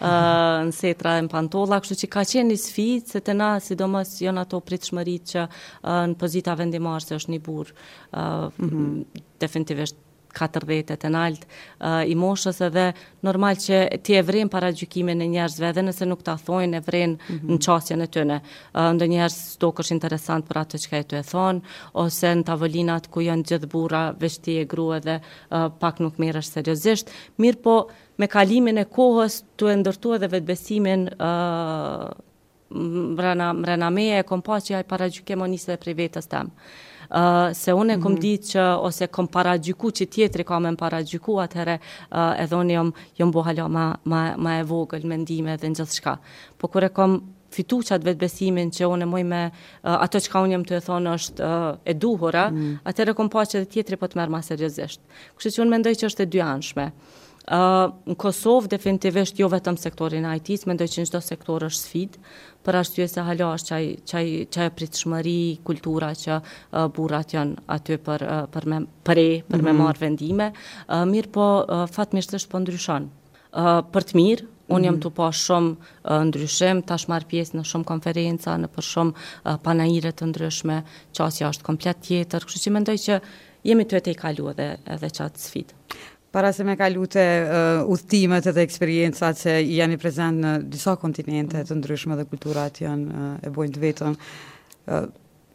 Uh, 0.00 0.62
në 0.70 0.72
setra 0.72 1.10
e 1.20 1.24
në 1.26 1.28
pantolla, 1.28 1.76
kështu 1.84 1.96
që 2.00 2.08
ka 2.08 2.22
qenë 2.24 2.54
një 2.54 2.54
sfit, 2.62 3.10
se 3.12 3.20
të 3.20 3.34
na, 3.36 3.50
sidomës, 3.60 4.14
jonë 4.24 4.46
ato 4.46 4.56
pritëshmërit 4.64 5.26
që 5.34 5.42
uh, 5.44 5.98
në 6.08 6.16
pozita 6.22 6.54
vendimarë, 6.56 7.02
se 7.04 7.18
është 7.20 7.34
një 7.34 7.40
burë, 7.50 7.74
uh, 8.16 8.46
mm 8.56 8.70
-hmm. 8.70 9.20
definitivisht 9.44 10.00
40-et 10.32 11.04
e 11.04 11.10
naltë 11.10 11.46
uh, 11.46 11.58
eh, 11.80 12.12
i 12.12 12.16
moshës 12.18 12.60
edhe 12.66 12.88
normal 13.26 13.58
që 13.60 13.80
ti 14.06 14.16
e 14.18 14.22
vrin 14.24 14.48
para 14.52 14.70
gjykimin 14.74 15.22
e 15.24 15.28
njerëzve 15.34 15.68
edhe 15.72 15.84
nëse 15.84 16.08
nuk 16.08 16.22
ta 16.26 16.36
thojnë 16.40 16.76
e 16.78 16.80
vrin 16.86 17.10
mm 17.10 17.38
-hmm. 17.38 17.56
në 17.56 17.58
qasjen 17.64 18.00
e 18.02 18.06
tëne. 18.14 18.36
Uh, 18.38 18.42
eh, 18.82 18.90
ndë 18.94 19.06
njerëz 19.14 19.56
do 19.60 19.68
është 19.70 19.92
interesant 19.94 20.48
për 20.48 20.56
atë 20.62 20.76
që 20.84 20.88
e 20.98 21.02
të 21.04 21.16
e 21.20 21.24
thonë 21.32 21.60
ose 21.94 22.28
në 22.34 22.44
tavolinat 22.44 23.06
ku 23.06 23.20
janë 23.20 23.44
gjithë 23.48 23.66
bura 23.72 24.02
veshti 24.20 24.56
e 24.58 24.64
grua 24.64 24.98
dhe 25.00 25.20
uh, 25.20 25.68
pak 25.80 26.00
nuk 26.00 26.14
mirë 26.18 26.38
është 26.38 26.52
seriosisht. 26.54 27.10
Mirë 27.38 27.62
po 27.62 27.88
me 28.18 28.26
kalimin 28.28 28.78
e 28.78 28.84
kohës 28.84 29.34
të 29.58 29.66
e 29.72 29.76
ndërtu 29.76 30.14
edhe 30.14 30.28
vetbesimin 30.28 31.00
uh, 31.08 32.08
mrena, 33.16 33.52
mrena 33.52 33.90
meje 33.90 34.18
e 34.18 34.22
kompa 34.30 34.56
që 34.60 34.70
ja 34.74 34.82
para 34.82 35.06
gjykimonisë 35.08 35.66
dhe 35.70 35.76
prej 35.76 35.94
vetës 35.94 36.26
temë 36.28 36.50
se 37.54 37.72
unë 37.74 37.92
e 37.92 37.98
kom 37.98 38.12
mm 38.12 38.16
-hmm. 38.16 38.20
ditë 38.20 38.46
që 38.46 38.78
ose 38.80 39.06
kom 39.06 39.26
para 39.28 39.56
gjyku 39.58 39.90
që 39.90 40.04
tjetëri 40.14 40.44
ka 40.44 40.56
e 40.56 40.60
më 40.60 40.76
para 40.76 41.00
gjyku 41.02 41.34
atëre 41.46 41.76
uh, 41.78 42.42
edhe 42.42 42.56
unë 42.56 42.72
jom, 42.72 42.92
jom 43.18 43.30
ma, 43.68 43.96
ma, 44.04 44.36
ma 44.36 44.50
e 44.58 44.62
vogël 44.62 45.04
me 45.06 45.16
ndime 45.16 45.56
dhe 45.56 45.66
në 45.66 45.74
gjithë 45.74 45.94
shka 45.96 46.16
po 46.58 46.68
kure 46.68 46.88
kom 46.88 47.20
fitu 47.50 47.76
qatë 47.78 48.04
vetë 48.04 48.18
besimin 48.20 48.70
që 48.70 48.84
unë 48.86 49.02
e 49.02 49.06
moj 49.10 49.22
me 49.24 49.42
uh, 49.46 49.50
ato 49.82 50.18
që 50.18 50.30
ka 50.30 50.42
unë 50.42 50.52
jëmë 50.54 50.66
të 50.68 50.76
e 50.76 50.80
thonë 50.80 51.14
është 51.14 51.40
uh, 51.44 51.76
e 51.84 51.94
duhura, 51.94 52.50
mm. 52.50 52.78
atër 52.84 53.08
e 53.10 53.14
kompo 53.14 53.40
që 53.42 53.58
dhe 53.60 53.66
tjetëri 53.72 53.96
po 53.98 54.06
të 54.06 54.16
merë 54.20 54.30
ma 54.30 54.40
seriëzisht. 54.42 55.00
Kështë 55.38 55.54
që 55.54 55.62
unë 55.62 55.70
mendoj 55.70 55.94
që 55.98 56.04
është 56.10 56.22
e 56.22 56.26
dy 56.30 56.40
anshme 56.40 56.86
në 57.50 58.14
Kosovë 58.20 58.68
definitivisht 58.70 59.38
jo 59.40 59.48
vetëm 59.50 59.76
sektorin 59.80 60.24
e 60.28 60.36
it 60.38 60.64
mendoj 60.70 60.86
që 60.86 61.02
në 61.02 61.06
çdo 61.10 61.20
sektor 61.24 61.62
është 61.66 61.82
sfidë, 61.82 62.18
për 62.64 62.78
e 63.00 63.08
se 63.08 63.20
hala 63.26 63.48
është 63.56 63.80
çaj 64.06 64.46
çaj 64.54 64.68
pritshmëri, 64.78 65.36
kultura 65.66 66.12
që 66.14 66.36
uh, 66.40 66.88
burrat 66.96 67.28
janë 67.34 67.56
aty 67.66 67.96
për 68.06 68.22
uh, 68.28 68.40
për 68.54 68.66
me 68.70 68.80
për 69.04 69.18
e, 69.24 69.28
për 69.50 69.56
mm 69.56 69.62
-hmm. 69.62 69.62
me 69.62 69.72
marr 69.84 69.98
vendime. 70.00 70.52
Uh, 70.88 71.04
mirë 71.10 71.30
po 71.32 71.46
uh, 71.66 71.86
fatmirësisht 71.90 72.48
po 72.50 72.58
ndryshon. 72.58 73.10
Uh, 73.52 73.80
për 73.92 74.02
të 74.02 74.14
mirë, 74.16 74.44
Unë 74.70 74.84
jam 74.86 74.94
mhm. 74.94 75.02
të 75.02 75.10
po 75.16 75.26
shumë 75.34 75.72
uh, 76.04 76.20
ndryshim, 76.28 76.82
tash 76.86 77.08
marë 77.10 77.26
pjesë 77.26 77.56
në 77.58 77.62
shumë 77.66 77.84
konferenca, 77.88 78.54
në 78.58 78.68
për 78.70 78.84
shumë 78.86 79.10
uh, 79.16 79.56
panajire 79.64 80.12
të 80.14 80.28
ndryshme, 80.30 80.76
qasja 81.16 81.48
është 81.50 81.66
komplet 81.66 81.98
tjetër, 82.06 82.46
kështë 82.46 82.62
që 82.68 82.72
mendoj 82.78 82.94
që 82.94 83.18
jemi 83.66 83.82
të 83.84 83.96
e 83.96 84.00
te 84.00 84.10
i 84.14 84.14
kalu 84.14 84.48
edhe, 84.52 84.68
edhe 84.86 85.10
qatë 85.10 85.42
sfidë 85.42 85.74
para 86.32 86.50
se 86.52 86.62
me 86.64 86.76
ka 86.76 86.88
lute 86.88 87.18
uh, 87.18 87.54
eh, 87.54 87.80
uthtimet 87.90 88.46
edhe 88.46 88.62
eksperiencat 88.62 89.38
që 89.40 89.54
janë 89.66 89.96
i 89.96 90.00
prezent 90.00 90.42
në 90.44 90.52
disa 90.70 90.94
kontinente 91.00 91.62
të 91.66 91.78
ndryshme 91.80 92.16
dhe 92.18 92.26
kulturat 92.30 92.78
janë 92.84 93.08
uh, 93.10 93.32
e 93.42 93.50
bojnë 93.50 93.74
të 93.74 93.82
vetën. 93.84 94.16
Uh, 94.86 95.08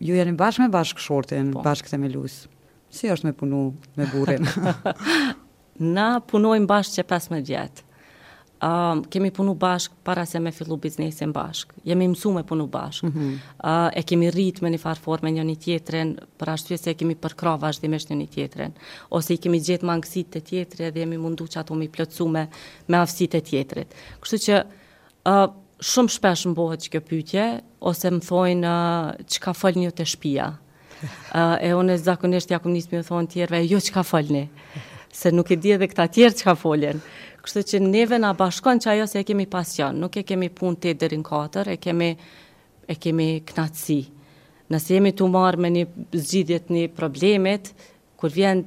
ju 0.03 0.17
janë 0.19 0.33
i 0.35 0.37
bashkë 0.41 0.65
me 0.65 0.73
bashkë 0.75 1.05
shortin, 1.07 1.53
po. 1.55 1.63
bashkë 1.65 1.99
me 2.03 2.11
lusë. 2.11 2.49
Si 2.95 3.09
është 3.11 3.29
me 3.31 3.33
punu 3.39 3.63
me 3.99 4.09
burin? 4.11 4.51
Na 5.95 6.09
punojmë 6.27 6.69
bashkë 6.71 6.99
që 6.99 7.07
pas 7.13 7.31
me 7.31 7.39
vjetë. 7.47 7.84
Uh, 8.63 9.03
kemi 9.11 9.31
punu 9.31 9.53
bashk 9.53 9.91
para 10.03 10.23
se 10.25 10.39
me 10.39 10.49
fillu 10.51 10.77
biznesin 10.79 11.31
bashk, 11.35 11.73
jemi 11.83 12.05
mësu 12.07 12.29
me 12.37 12.43
punu 12.47 12.65
bashk, 12.71 13.03
mm 13.03 13.11
-hmm. 13.11 13.33
uh, 13.63 13.91
e 13.95 13.99
kemi 14.03 14.29
rrit 14.31 14.61
me 14.63 14.69
një 14.71 14.77
farfor 14.79 15.19
me 15.23 15.29
një 15.31 15.43
një 15.43 15.55
tjetren, 15.59 16.15
për 16.39 16.49
ashtu 16.53 16.73
e 16.73 16.77
se 16.77 16.93
kemi 16.93 17.15
përkra 17.15 17.57
vazhdimisht 17.59 18.09
një 18.09 18.15
një 18.21 18.27
tjetren, 18.31 18.71
ose 19.09 19.33
i 19.33 19.37
kemi 19.37 19.59
gjithë 19.59 19.85
mangësit 19.91 20.27
të 20.33 20.39
tjetre 20.43 20.91
dhe 20.91 20.99
jemi 20.99 21.17
mundu 21.17 21.43
që 21.45 21.59
ato 21.59 21.73
mi 21.75 21.87
plëcu 21.89 22.27
me, 22.29 22.47
me 22.87 22.97
afsit 22.97 23.31
të 23.33 23.41
tjetret. 23.43 23.91
Kështu 24.21 24.37
që 24.45 24.55
uh, 24.63 25.47
shumë 25.79 26.13
shpesh 26.15 26.45
më 26.47 26.53
bohët 26.55 26.81
që 26.83 26.89
kjo 26.93 27.01
pytje, 27.09 27.43
ose 27.79 28.07
më 28.11 28.19
thojnë 28.29 28.65
uh, 28.75 29.25
që 29.31 29.37
ka 29.43 29.53
fëll 29.53 29.77
një 29.83 29.91
të 29.91 30.05
shpia, 30.05 30.47
uh, 30.47 31.55
e 31.61 31.69
unë 31.79 31.91
e 31.93 31.97
zakonisht 31.97 32.49
jakum 32.51 32.71
njësë 32.73 32.89
mi 32.91 33.03
thonë 33.09 33.27
tjerve, 33.27 33.59
jo 33.67 33.77
që 33.77 33.91
ka 33.93 34.03
fëll 34.11 34.29
një, 34.35 34.45
se 35.13 35.31
nuk 35.31 35.51
e 35.51 35.55
di 35.55 35.69
edhe 35.71 35.87
këta 35.87 36.05
tjerë 36.07 36.33
që 36.37 36.43
ka 36.43 36.55
folen, 36.55 36.97
Kështu 37.45 37.61
që 37.69 37.79
neve 37.85 38.17
na 38.17 38.31
bashkon 38.33 38.79
që 38.81 38.89
ajo 38.95 39.05
se 39.09 39.21
e 39.21 39.25
kemi 39.29 39.45
pasion, 39.49 39.99
nuk 40.01 40.15
e 40.17 40.23
kemi 40.25 40.47
punë 40.57 40.79
të 40.83 40.93
deri 41.03 41.19
në 41.21 41.25
katër, 41.27 41.69
e 41.75 41.75
kemi 41.85 42.07
e 42.89 42.95
kemi 43.05 43.27
knatësi. 43.51 43.99
Nëse 44.73 44.95
jemi 44.97 45.11
të 45.13 45.27
marrë 45.29 45.61
me 45.61 45.69
një 45.75 45.83
zgjidhjet 46.25 46.73
një 46.73 46.87
problemet, 46.97 47.69
kur 48.17 48.33
vjen 48.33 48.63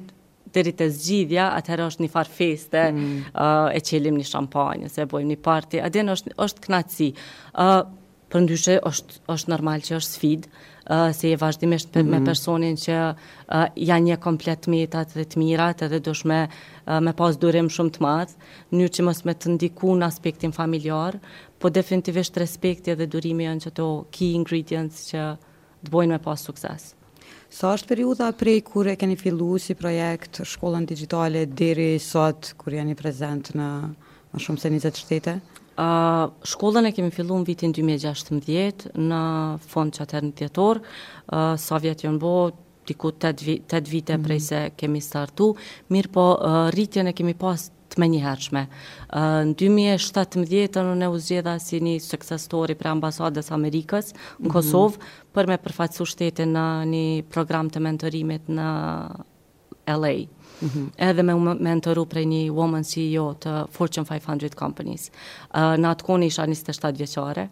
deri 0.55 0.71
të 0.79 0.87
zgjidhja, 0.95 1.49
atëherë 1.59 1.89
është 1.91 2.05
një 2.05 2.13
farë 2.15 2.35
feste, 2.39 2.85
mm. 2.93 3.15
uh, 3.35 3.75
e 3.75 3.83
qelim 3.89 4.19
një 4.21 4.29
shampanjë, 4.31 4.91
se 4.95 5.07
bojmë 5.11 5.33
një 5.35 5.39
parti, 5.49 5.83
adin 5.89 6.15
është, 6.15 6.37
është 6.47 6.65
knatësi. 6.69 7.11
Uh, 7.59 7.81
për 8.33 8.43
ndyshe 8.47 8.75
është, 8.89 9.19
është 9.33 9.51
normal 9.53 9.83
që 9.87 9.95
është 9.99 10.15
sfid, 10.17 10.49
uh, 10.49 11.13
se 11.17 11.31
e 11.35 11.39
vazhdimisht 11.41 11.95
me 11.97 12.03
mm 12.05 12.11
-hmm. 12.15 12.27
personin 12.29 12.77
që 12.83 12.97
uh, 13.11 13.67
janë 13.91 14.09
një 14.11 14.19
komplet 14.25 14.69
me 14.73 14.83
të 14.87 15.01
atë 15.03 15.19
dhe 15.21 15.25
të 15.33 15.39
mirat 15.43 15.83
edhe 15.87 16.01
dush 16.11 16.27
me, 16.29 16.41
uh, 16.49 17.01
me 17.09 17.13
pas 17.23 17.39
durim 17.45 17.69
shumë 17.75 17.95
të 17.97 18.05
matë, 18.05 18.37
një 18.81 18.89
që 18.97 19.07
mësë 19.09 19.25
me 19.31 19.35
të 19.41 19.55
ndiku 19.57 19.95
në 20.01 20.07
aspektin 20.13 20.53
familjar, 20.59 21.19
po 21.59 21.71
definitivisht 21.79 22.37
respekti 22.37 22.93
edhe 22.95 23.07
durimi 23.07 23.49
janë 23.49 23.67
që 23.69 23.87
key 24.19 24.35
ingredients 24.41 25.07
që 25.11 25.25
të 25.85 25.91
bojnë 25.95 26.17
me 26.19 26.19
pas 26.29 26.41
sukses. 26.49 26.95
Sa 27.51 27.71
është 27.73 27.89
periuda 27.89 28.33
prej 28.37 28.61
kur 28.61 28.87
e 28.89 28.97
keni 28.97 29.17
fillu 29.17 29.57
si 29.59 29.75
projekt 29.75 30.43
shkollën 30.45 30.85
digitale 30.87 31.47
dheri 31.47 31.99
sot 31.99 32.53
kur 32.61 32.73
janë 32.77 32.93
i 32.93 32.99
prezent 32.99 33.55
në 33.57 33.69
më 34.35 34.41
shumë 34.45 34.61
se 34.61 34.69
20 34.71 35.01
shtete? 35.01 35.37
Uh, 35.79 36.27
shkollën 36.43 36.89
e 36.89 36.91
kemi 36.91 37.13
fillu 37.15 37.37
në 37.39 37.45
vitin 37.47 37.71
2016 37.77 38.91
në 38.99 39.19
fond 39.71 39.95
që 39.95 40.01
atër 40.03 40.25
në 40.27 40.31
tjetor, 40.41 40.81
uh, 40.89 41.53
sa 41.55 41.79
vjetë 41.85 42.09
jënë 42.09 42.19
bo, 42.25 42.33
diku 42.89 43.13
8 43.13 43.31
vite, 43.47 43.77
8 43.79 43.93
vite 43.93 44.11
mm 44.17 44.17
-hmm. 44.17 44.25
prej 44.27 44.41
se 44.49 44.63
kemi 44.81 45.01
startu, 45.07 45.53
mirë 45.95 46.11
po 46.17 46.25
uh, 46.35 46.67
rritjen 46.75 47.07
e 47.07 47.13
kemi 47.13 47.35
pas 47.35 47.69
të 47.95 47.99
me 48.03 48.09
një 48.09 48.67
Uh, 49.09 49.21
në 49.49 49.55
2017 49.55 50.83
në 50.87 50.95
në 51.01 51.07
uzgjeda 51.09 51.59
si 51.59 51.81
një 51.81 52.01
seksestori 52.01 52.75
pre 52.75 52.91
ambasadës 52.91 53.51
Amerikës 53.53 54.07
mm 54.07 54.17
-hmm. 54.17 54.39
në 54.43 54.47
mhm. 54.49 54.51
Kosovë 54.53 54.99
për 55.35 55.47
me 55.47 55.57
përfaqësu 55.57 56.05
shtetin 56.07 56.53
në 56.53 56.67
një 56.93 57.23
program 57.31 57.71
të 57.71 57.79
mentorimit 57.81 58.43
në 58.49 58.69
LA, 59.89 60.13
mm 60.13 60.27
-hmm. 60.27 60.38
-hmm. 60.59 60.89
edhe 60.99 61.23
me 61.25 61.35
mentoru 61.59 62.07
prej 62.11 62.27
një 62.27 62.43
woman 62.55 62.85
CEO 62.87 63.31
të 63.41 63.53
Fortune 63.75 64.07
500 64.09 64.57
companies. 64.59 65.09
Uh, 65.49 65.77
në 65.79 65.91
atë 65.97 66.07
koni 66.07 66.29
isha 66.31 66.47
27 66.49 66.95
vjeqare, 67.03 67.49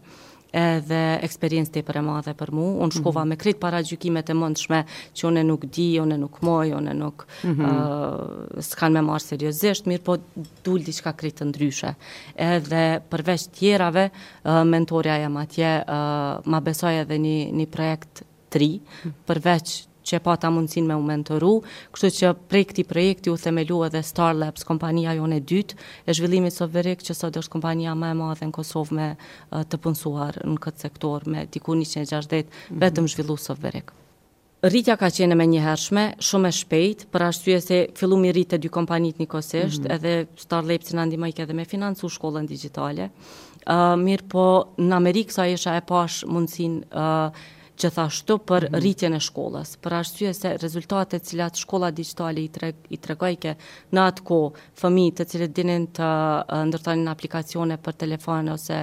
edhe 0.57 0.99
eksperiencë 1.27 1.73
të 1.73 1.81
i 1.81 1.85
për 1.87 1.97
e 1.99 2.01
madhe 2.07 2.33
për 2.39 2.51
mu. 2.55 2.65
Unë 2.79 2.87
mhm. 2.91 2.95
shkova 2.97 3.21
mm 3.23 3.25
-hmm. 3.25 3.29
me 3.33 3.37
kritë 3.43 3.59
para 3.59 3.81
të 3.81 4.31
e 4.31 4.33
mëndshme 4.41 4.79
që 5.17 5.27
une 5.27 5.43
nuk 5.43 5.65
di, 5.65 5.99
une 5.99 6.17
nuk 6.17 6.41
moj, 6.41 6.71
une 6.73 6.93
nuk 6.93 7.27
mm 7.43 7.51
-hmm. 7.51 7.71
uh, 7.71 8.61
s'kan 8.63 8.91
me 8.93 9.01
marë 9.01 9.23
seriosisht, 9.23 9.85
mirë 9.85 10.03
po 10.03 10.17
dulë 10.65 10.83
di 10.85 10.91
shka 10.91 11.11
kritë 11.13 11.37
të 11.39 11.45
ndryshe. 11.49 11.93
Edhe 12.35 12.99
përveç 13.11 13.41
tjerave, 13.51 14.09
uh, 14.45 14.63
mentorja 14.63 15.17
jam 15.17 15.37
atje, 15.37 15.71
uh, 15.81 16.47
ma 16.47 16.59
besoj 16.61 16.93
edhe 17.01 17.17
një, 17.17 17.51
një 17.53 17.65
projekt 17.65 18.23
tri, 18.49 18.79
mm 19.03 19.13
përveç 19.27 19.67
që 20.07 20.17
e 20.17 20.23
pata 20.23 20.49
mundësin 20.53 20.87
me 20.89 20.95
u 20.97 21.03
mentoru, 21.05 21.51
kështu 21.95 22.09
që 22.19 22.31
prej 22.51 22.63
këti 22.71 22.85
projekti 22.87 23.33
u 23.33 23.37
themelu 23.39 23.81
edhe 23.87 24.01
Star 24.07 24.35
Labs, 24.37 24.65
kompania 24.67 25.13
jo 25.17 25.27
në 25.29 25.41
dytë, 25.49 25.77
e 26.07 26.15
zhvillimit 26.17 26.55
së 26.55 26.69
që 26.71 27.17
sot 27.17 27.37
është 27.41 27.51
kompania 27.57 27.93
e 27.93 27.97
madhe 27.97 28.47
në 28.47 28.53
Kosovë 28.55 28.97
me 28.97 29.07
të 29.71 29.79
punësuar 29.83 30.39
në 30.45 30.57
këtë 30.63 30.83
sektor, 30.87 31.23
me 31.29 31.45
diku 31.53 31.75
160, 31.75 32.07
mm 32.07 32.25
-hmm. 32.27 32.81
vetëm 32.85 33.07
zhvillu 33.13 33.35
së 33.35 33.55
Rritja 34.63 34.95
ka 34.97 35.05
qenë 35.05 35.35
me 35.37 35.45
një 35.45 35.61
hershme, 35.61 36.03
shumë 36.19 36.47
e 36.47 36.51
shpejt, 36.51 36.99
për 37.13 37.21
ashtuje 37.27 37.61
se 37.61 37.77
fillu 37.95 38.17
mi 38.17 38.31
rritë 38.33 38.55
e 38.55 38.57
dy 38.57 38.69
kompanit 38.69 39.17
një 39.19 39.27
kosisht, 39.27 39.81
mm 39.81 39.85
-hmm. 39.85 39.95
edhe 39.95 40.27
Star 40.35 40.63
Labs 40.65 40.93
në 40.93 40.99
andima 40.99 41.27
i 41.27 41.53
me 41.53 41.65
financu 41.65 42.09
shkollën 42.09 42.47
digitale. 42.47 43.09
Uh, 43.67 43.95
mirë 43.99 44.27
po, 44.29 44.65
në 44.77 44.93
Amerikë 44.95 45.31
sa 45.31 45.45
isha 45.47 45.75
e 45.77 45.81
pash 45.81 46.25
mundësin 46.25 46.73
uh, 46.95 47.29
gjithashtu 47.77 48.37
për 48.49 48.63
mm 48.63 48.67
-hmm. 48.73 48.79
rritjen 48.81 49.13
e 49.13 49.19
shkollës, 49.21 49.75
për 49.85 49.93
arsye 49.99 50.31
se 50.33 50.53
rezultatet 50.61 51.23
cilat 51.27 51.55
shkolla 51.61 51.91
digjitale 51.91 52.43
i, 52.43 52.47
treg 52.57 52.75
i 52.89 52.97
tregoj 52.97 53.35
ke 53.45 53.53
në 53.93 54.03
atë 54.11 54.23
ko, 54.29 54.39
të 55.17 55.23
cilët 55.29 55.53
dinin 55.57 55.85
të 55.97 56.07
ndërtonin 56.69 57.07
aplikacione 57.11 57.77
për 57.77 57.93
telefon 58.03 58.49
ose 58.53 58.79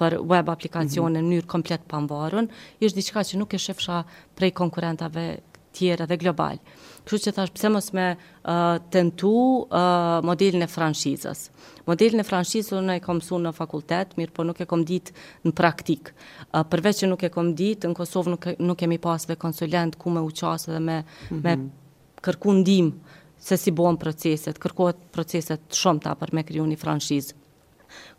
për 0.00 0.18
web 0.32 0.50
aplikacione 0.50 1.20
mm 1.20 1.24
-hmm. 1.24 1.28
në 1.28 1.36
njërë 1.36 1.46
komplet 1.54 1.80
pambarun, 1.92 2.48
ishtë 2.80 2.98
diçka 3.00 3.20
që 3.30 3.38
nuk 3.40 3.54
e 3.54 3.58
shefsha 3.66 4.04
prej 4.36 4.50
konkurentave 4.50 5.38
tjera 5.72 6.06
dhe 6.06 6.16
global. 6.16 6.54
Mm 6.56 6.85
Kështu 7.06 7.28
që 7.28 7.32
thash 7.36 7.52
pse 7.54 7.68
mos 7.70 7.88
me 7.94 8.04
uh, 8.18 8.80
tentu 8.90 9.28
uh, 9.30 10.18
modelin 10.26 10.64
e 10.66 10.66
franshizës. 10.66 11.44
Modelin 11.86 12.18
e 12.18 12.24
franshizës 12.26 12.72
unë 12.80 12.96
e 12.98 13.02
kam 13.04 13.20
mësuar 13.20 13.44
në 13.44 13.52
fakultet, 13.54 14.16
mirë 14.18 14.34
po 14.34 14.46
nuk 14.48 14.58
e 14.58 14.66
kam 14.72 14.82
ditë 14.88 15.14
në 15.46 15.54
praktik. 15.60 16.10
Uh, 16.50 16.64
përveç 16.72 17.04
që 17.04 17.10
nuk 17.12 17.22
e 17.22 17.30
kam 17.36 17.52
ditë 17.60 17.92
në 17.92 17.98
Kosovë 18.00 18.32
nuk, 18.34 18.48
nuk 18.58 18.80
kemi 18.82 18.98
pas 19.06 19.22
ve 19.30 19.38
konsulent 19.38 19.94
ku 20.02 20.10
me 20.16 20.24
u 20.26 20.34
qasë 20.42 20.72
dhe 20.74 20.80
me 20.88 20.98
mm 20.98 21.06
-hmm. 21.06 21.42
me 21.46 21.56
mhm. 21.60 21.70
kërku 22.26 22.50
ndihmë 22.58 22.92
se 23.46 23.56
si 23.62 23.70
bëhen 23.78 23.96
proceset, 24.02 24.58
kërkohet 24.58 24.98
proceset 25.14 25.60
shumë 25.82 26.02
ta 26.02 26.14
për 26.18 26.34
me 26.34 26.42
kriju 26.42 26.66
një 26.66 26.78
franshizë. 26.82 27.45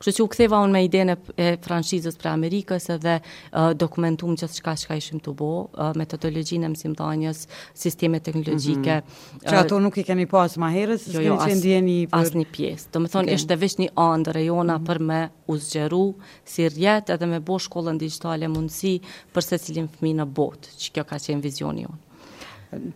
Kështë 0.02 0.14
që 0.18 0.24
u 0.24 0.28
ktheva 0.32 0.60
unë 0.66 0.74
me 0.76 0.82
idenë 0.86 1.16
e 1.40 1.48
franchizës 1.64 2.18
për 2.20 2.30
Amerikën 2.34 2.82
se 2.82 2.98
dhe 3.04 3.16
uh, 3.22 3.72
dokumentum 3.78 4.36
që 4.40 4.50
çka 4.58 4.76
ishim 4.98 5.22
të 5.26 5.34
bo 5.40 5.48
uh, 5.68 5.92
metodologjinë 6.00 6.70
e 6.70 6.72
mësimtanjes, 6.74 7.44
sistemet 7.78 8.26
teknologjike. 8.28 9.00
Mm 9.02 9.04
-hmm. 9.04 9.44
që 9.48 9.56
ato 9.62 9.80
nuk 9.84 9.98
i 9.98 10.04
kemi 10.08 10.26
pas 10.30 10.58
më 10.58 10.70
herës, 10.74 11.02
s'kem 11.08 11.24
jo, 11.26 11.34
jo 11.34 11.38
që 11.42 11.56
ndjeni 11.60 11.98
për... 12.08 12.20
asnjë 12.22 12.46
pjesë. 12.56 12.86
Do 12.94 13.00
të 13.04 13.12
thonë 13.16 13.34
është 13.38 13.54
okay. 13.54 13.64
vetëm 13.66 13.82
një 13.86 13.92
andë 14.08 14.32
rejona 14.38 14.78
mm 14.78 14.82
-hmm. 14.82 14.88
për 14.90 15.00
me 15.10 15.22
uzgjeru 15.48 16.06
si 16.46 16.70
rjet 16.70 17.10
edhe 17.10 17.26
me 17.26 17.40
bo 17.40 17.60
shkollën 17.60 17.98
digjitale 17.98 18.48
mundsi 18.48 19.00
për 19.34 19.42
secilin 19.44 19.88
fëmijë 19.90 20.16
në 20.22 20.26
botë, 20.26 20.68
që 20.80 20.92
kjo 20.94 21.04
ka 21.04 21.16
qenë 21.18 21.42
vizioni 21.42 21.82
ju. 21.88 21.94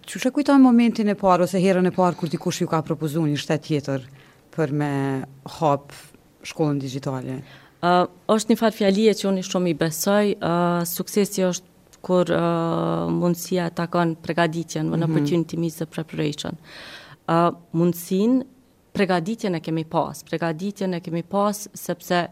Që 0.08 0.20
shë 0.20 0.32
kujtojnë 0.36 0.60
momentin 0.64 1.08
e 1.10 1.16
parë, 1.16 1.44
ose 1.48 1.56
herën 1.60 1.86
e 1.88 1.92
parë, 1.96 2.16
kur 2.20 2.28
dikush 2.30 2.60
ju 2.62 2.68
ka 2.68 2.82
propozu 2.84 3.22
një 3.24 3.38
shtetë 3.40 3.66
tjetër 3.68 4.02
për 4.56 4.74
me 4.76 4.92
hapë 5.48 6.11
shkollën 6.48 6.80
digitale? 6.82 7.42
Uh, 7.82 8.06
është 8.30 8.54
një 8.54 8.58
fatë 8.62 8.78
fjalie 8.78 9.14
që 9.18 9.28
unë 9.32 9.42
i 9.44 9.48
shumë 9.48 9.70
i 9.72 9.76
besoj, 9.80 10.34
uh, 10.38 10.82
suksesi 10.88 11.46
është 11.48 11.70
kur 12.06 12.30
uh, 12.34 13.10
mundësia 13.14 13.68
të 13.78 13.86
kanë 13.94 14.18
pregaditjen 14.26 14.88
mm 14.88 14.94
-hmm. 14.94 15.04
në 15.04 15.08
mhm. 15.08 15.16
përqynë 15.18 15.46
të 15.50 15.60
dhe 15.80 15.86
preparation. 15.86 16.56
Uh, 17.30 17.52
mundësin, 17.78 18.42
pregaditjen 18.94 19.56
e 19.56 19.60
kemi 19.62 19.84
pas, 19.86 20.24
pregaditjen 20.24 20.94
e 20.94 21.00
kemi 21.00 21.24
pas, 21.24 21.68
sepse 21.74 22.28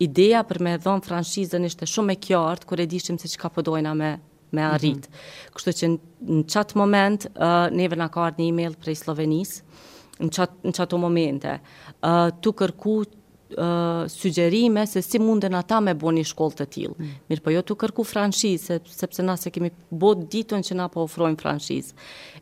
ideja 0.00 0.42
për 0.42 0.58
me 0.62 0.76
dhonë 0.78 1.02
franshizën 1.06 1.64
ishte 1.64 1.86
shumë 1.86 2.12
e 2.12 2.16
kjartë, 2.16 2.66
kur 2.66 2.80
e 2.80 2.86
dishim 2.86 3.18
se 3.18 3.28
që 3.28 3.38
ka 3.38 3.48
pëdojna 3.48 3.90
po 3.90 3.94
me 3.96 4.18
me 4.52 4.62
arrit. 4.62 5.08
Mm 5.08 5.12
-hmm. 5.12 5.52
Kështu 5.54 5.70
që 5.78 5.98
në 6.28 6.44
qatë 6.52 6.74
moment, 6.78 7.26
uh, 7.26 7.66
neve 7.76 7.96
në 7.96 8.08
ka 8.10 8.20
arë 8.26 8.34
një 8.38 8.48
e-mail 8.48 8.74
prej 8.76 8.94
Slovenisë, 8.96 9.62
në 10.20 10.30
qatë, 10.36 10.52
në 10.64 10.72
qatë 10.78 10.96
momente, 10.98 11.52
uh, 12.04 12.28
tu 12.40 12.52
kërku 12.52 13.04
sugjerime 14.08 14.86
se 14.86 15.02
si 15.02 15.18
munden 15.18 15.54
ata 15.58 15.80
me 15.82 15.94
bëni 15.98 16.24
shkollë 16.26 16.58
të 16.60 16.66
tillë. 16.74 16.94
Mm. 16.98 17.12
për 17.28 17.42
po 17.44 17.52
jo 17.54 17.62
tu 17.62 17.76
kërku 17.78 18.04
franshizë 18.06 18.78
se, 18.78 18.78
sepse 18.86 19.24
na 19.24 19.34
se 19.36 19.50
kemi 19.52 19.70
bot 19.90 20.26
ditën 20.32 20.64
që 20.64 20.78
na 20.78 20.88
po 20.92 21.04
ofrojnë 21.06 21.38
franshizë. 21.40 21.96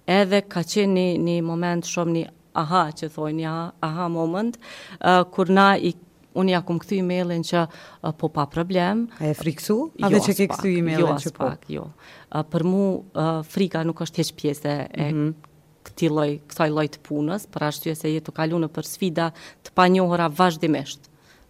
Edhe 0.07 0.43
ka 0.49 0.63
qenë 0.67 0.95
një, 0.95 1.09
një 1.27 1.39
moment 1.47 1.87
shumë 1.89 2.15
një 2.19 2.29
aha 2.61 2.85
që 2.99 3.11
thoi 3.15 3.33
një 3.39 3.51
aha 3.87 4.09
moment 4.11 4.57
uh, 4.59 5.23
kur 5.31 5.51
na 5.55 5.77
i 5.79 5.95
unë 6.35 6.53
ja 6.53 6.61
këmë 6.67 6.81
këtë 6.83 6.97
i 6.99 7.05
mailin 7.07 7.45
që 7.47 7.63
uh, 7.67 8.11
po 8.19 8.29
pa 8.31 8.47
problem. 8.51 9.09
A 9.21 9.31
E 9.31 9.35
friksu? 9.39 9.79
Jo, 9.95 10.07
A 10.07 10.11
dhe 10.13 10.19
jo, 10.19 10.25
që 10.29 10.35
ke 10.51 10.75
i 10.75 10.81
mailin 10.87 11.15
jo, 11.15 11.17
që 11.27 11.35
po? 11.37 11.51
Jo, 11.51 11.55
as 11.55 11.61
pak, 11.61 11.71
jo. 11.77 11.87
Uh, 12.31 12.45
për 12.53 12.67
mu, 12.67 12.83
uh, 13.17 13.39
frika 13.47 13.83
nuk 13.87 14.03
është 14.07 14.23
heqë 14.25 14.39
pjese 14.43 14.75
mm 14.75 14.91
-hmm. 14.91 15.07
e 15.07 15.13
mhm 15.13 15.49
këti 15.87 16.09
loj, 16.13 16.35
kësaj 16.51 16.69
loj 16.75 16.87
të 16.95 17.01
punës, 17.07 17.47
për 17.53 17.65
ashtu 17.69 17.93
e 17.93 17.95
se 17.97 18.13
je 18.13 18.23
të 18.25 18.35
kalu 18.37 18.59
në 18.65 18.69
për 18.75 18.89
sfida 18.89 19.29
të 19.67 19.73
pa 19.77 19.87
njohëra 19.93 20.29
vazhdimisht. 20.39 21.09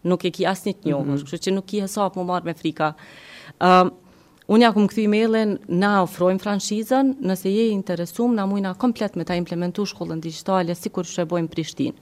Nuk 0.08 0.22
e 0.24 0.30
ki 0.34 0.46
asë 0.48 0.70
një 0.70 0.76
të 0.78 0.88
njohër, 0.88 1.06
mm 1.06 1.16
-hmm. 1.16 1.30
kështu 1.30 1.42
që 1.46 1.54
nuk 1.56 1.74
i 1.76 1.82
hesop 1.84 2.16
më 2.16 2.24
marrë 2.30 2.44
me 2.50 2.54
frika. 2.60 2.92
Um, 3.68 3.90
Unë 4.50 4.64
ja 4.66 4.72
më 4.74 4.88
këthu 4.90 5.00
i 5.00 5.06
mailin 5.06 5.50
na 5.78 5.90
ofrojmë 6.02 6.40
franshizën, 6.42 7.12
nëse 7.22 7.46
je 7.54 7.66
interesum, 7.70 8.34
na 8.34 8.46
mujna 8.46 8.72
komplet 8.74 9.16
me 9.16 9.24
ta 9.24 9.34
implementu 9.36 9.84
shkollën 9.86 10.20
digitale, 10.20 10.74
si 10.74 10.90
kur 10.90 11.04
shë 11.04 11.22
e 11.22 11.24
bojmë 11.24 11.48
Prishtin. 11.48 11.92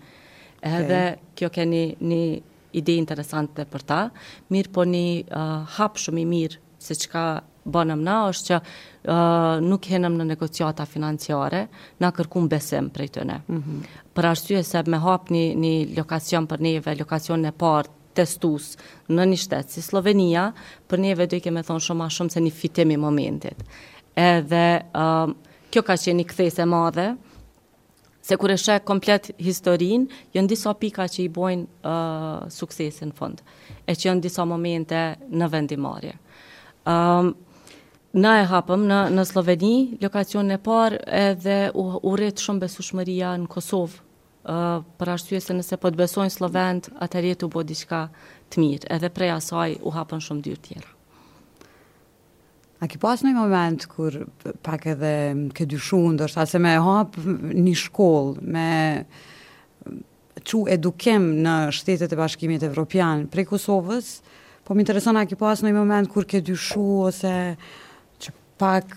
Edhe 0.62 1.18
kjo 1.35 1.50
ke 1.50 1.64
një, 1.68 1.94
një 2.00 2.40
ide 2.73 2.97
interesante 2.97 3.64
për 3.73 3.82
ta, 3.87 4.11
mirë 4.50 4.73
po 4.73 4.85
një 4.85 5.25
uh, 5.28 5.68
hap 5.76 5.97
shumë 5.99 6.18
i 6.20 6.25
mirë 6.25 6.56
se 6.78 6.94
qka 6.94 7.42
bënëm 7.72 8.00
na 8.04 8.16
është 8.32 8.48
që 8.48 8.56
uh, 8.58 9.64
nuk 9.64 9.87
henëm 9.92 10.16
në 10.20 10.26
negociata 10.32 10.87
financiare, 10.88 11.62
na 12.02 12.10
kërkum 12.16 12.48
besim 12.50 12.87
mhm. 12.88 12.92
për 12.96 13.04
e 13.04 13.08
të 13.16 13.26
ne. 13.30 13.38
Mm 13.48 13.62
-hmm. 13.62 13.87
Për 14.16 14.30
ashtu 14.32 14.56
e 14.58 14.62
se 14.62 14.82
me 14.87 14.98
hapë 15.04 15.34
një, 15.37 15.44
një 15.64 15.75
lokacion 15.96 16.46
për 16.50 16.64
neve, 16.68 16.96
lokacion 17.00 17.42
në 17.44 17.52
partë, 17.62 17.94
testus 18.18 18.72
në 19.14 19.25
një 19.30 19.37
shtetë 19.38 19.70
si 19.70 19.82
Slovenia, 19.82 20.52
për 20.90 20.98
neve 20.98 21.26
do 21.30 21.37
i 21.37 21.40
keme 21.40 21.60
thonë 21.62 21.84
shumë 21.87 22.02
a 22.04 22.08
shumë 22.10 22.30
se 22.30 22.40
një 22.42 22.50
fitemi 22.52 22.96
momentit. 22.98 23.60
Edhe 24.16 24.80
uh, 24.94 25.30
kjo 25.70 25.82
ka 25.87 25.94
që 25.94 26.12
një 26.16 26.25
këthese 26.26 26.64
madhe, 26.66 27.04
se 28.22 28.37
kure 28.37 28.56
shë 28.58 28.75
e 28.75 28.80
komplet 28.84 29.30
historin, 29.38 30.08
jënë 30.34 30.48
disa 30.48 30.75
pika 30.75 31.04
që 31.06 31.20
i 31.22 31.28
bojnë 31.28 31.62
uh, 31.64 32.48
suksesin 32.50 33.12
fund, 33.12 33.40
e 33.87 33.92
që 33.92 34.08
jënë 34.10 34.20
disa 34.20 34.44
momente 34.44 35.14
në 35.30 35.48
vendimarje. 35.50 36.16
Um, 36.87 37.34
Na 38.17 38.38
e 38.41 38.45
hapëm 38.49 38.87
në, 38.88 38.99
në 39.12 39.25
Sloveni, 39.29 39.75
lokacion 40.00 40.47
në 40.49 40.57
parë 40.65 40.99
edhe 41.12 41.57
u, 41.77 41.83
u 42.00 42.11
rritë 42.17 42.41
shumë 42.41 42.62
besushmëria 42.62 43.35
në 43.43 43.49
Kosovë, 43.53 43.99
uh, 44.49 44.85
për 44.97 45.11
ashtu 45.12 45.35
e 45.37 45.41
se 45.45 45.53
nëse 45.57 45.77
po 45.83 45.91
të 45.93 46.00
besojnë 46.00 46.33
slovent, 46.33 46.88
atë 47.05 47.19
e 47.19 47.23
rritë 47.27 47.45
u 47.45 47.50
bodi 47.53 47.75
shka 47.77 48.07
të 48.49 48.62
mirë, 48.62 48.88
edhe 48.97 49.11
preja 49.12 49.37
saj 49.45 49.77
u 49.85 49.93
hapën 49.93 50.25
shumë 50.25 50.41
dyrë 50.47 50.61
tjera. 50.71 50.95
A 52.81 52.87
ki 52.88 53.00
pas 53.03 53.21
në 53.27 53.33
i 53.33 53.37
moment 53.37 53.85
kur 53.91 54.15
pak 54.65 54.87
edhe 54.95 55.11
ke 55.53 55.67
dyshu 55.69 56.00
ndër, 56.15 56.33
se 56.49 56.61
me 56.62 56.77
hapë 56.81 57.25
një 57.59 57.75
shkollë, 57.81 58.47
me 58.47 59.99
që 60.49 60.62
edukem 60.79 61.27
në 61.45 61.59
shtetet 61.77 62.15
e 62.15 62.17
bashkimit 62.17 62.62
evropian 62.65 63.27
prej 63.29 63.45
Kosovës, 63.53 64.09
po 64.65 64.73
më 64.73 64.87
intereson 64.87 65.17
a 65.21 65.27
ki 65.29 65.37
pas 65.41 65.61
në 65.65 65.75
i 65.75 65.77
moment 65.77 66.09
kur 66.09 66.25
ke 66.25 66.41
dyshu 66.49 66.87
ose 67.11 67.35
pak 68.59 68.95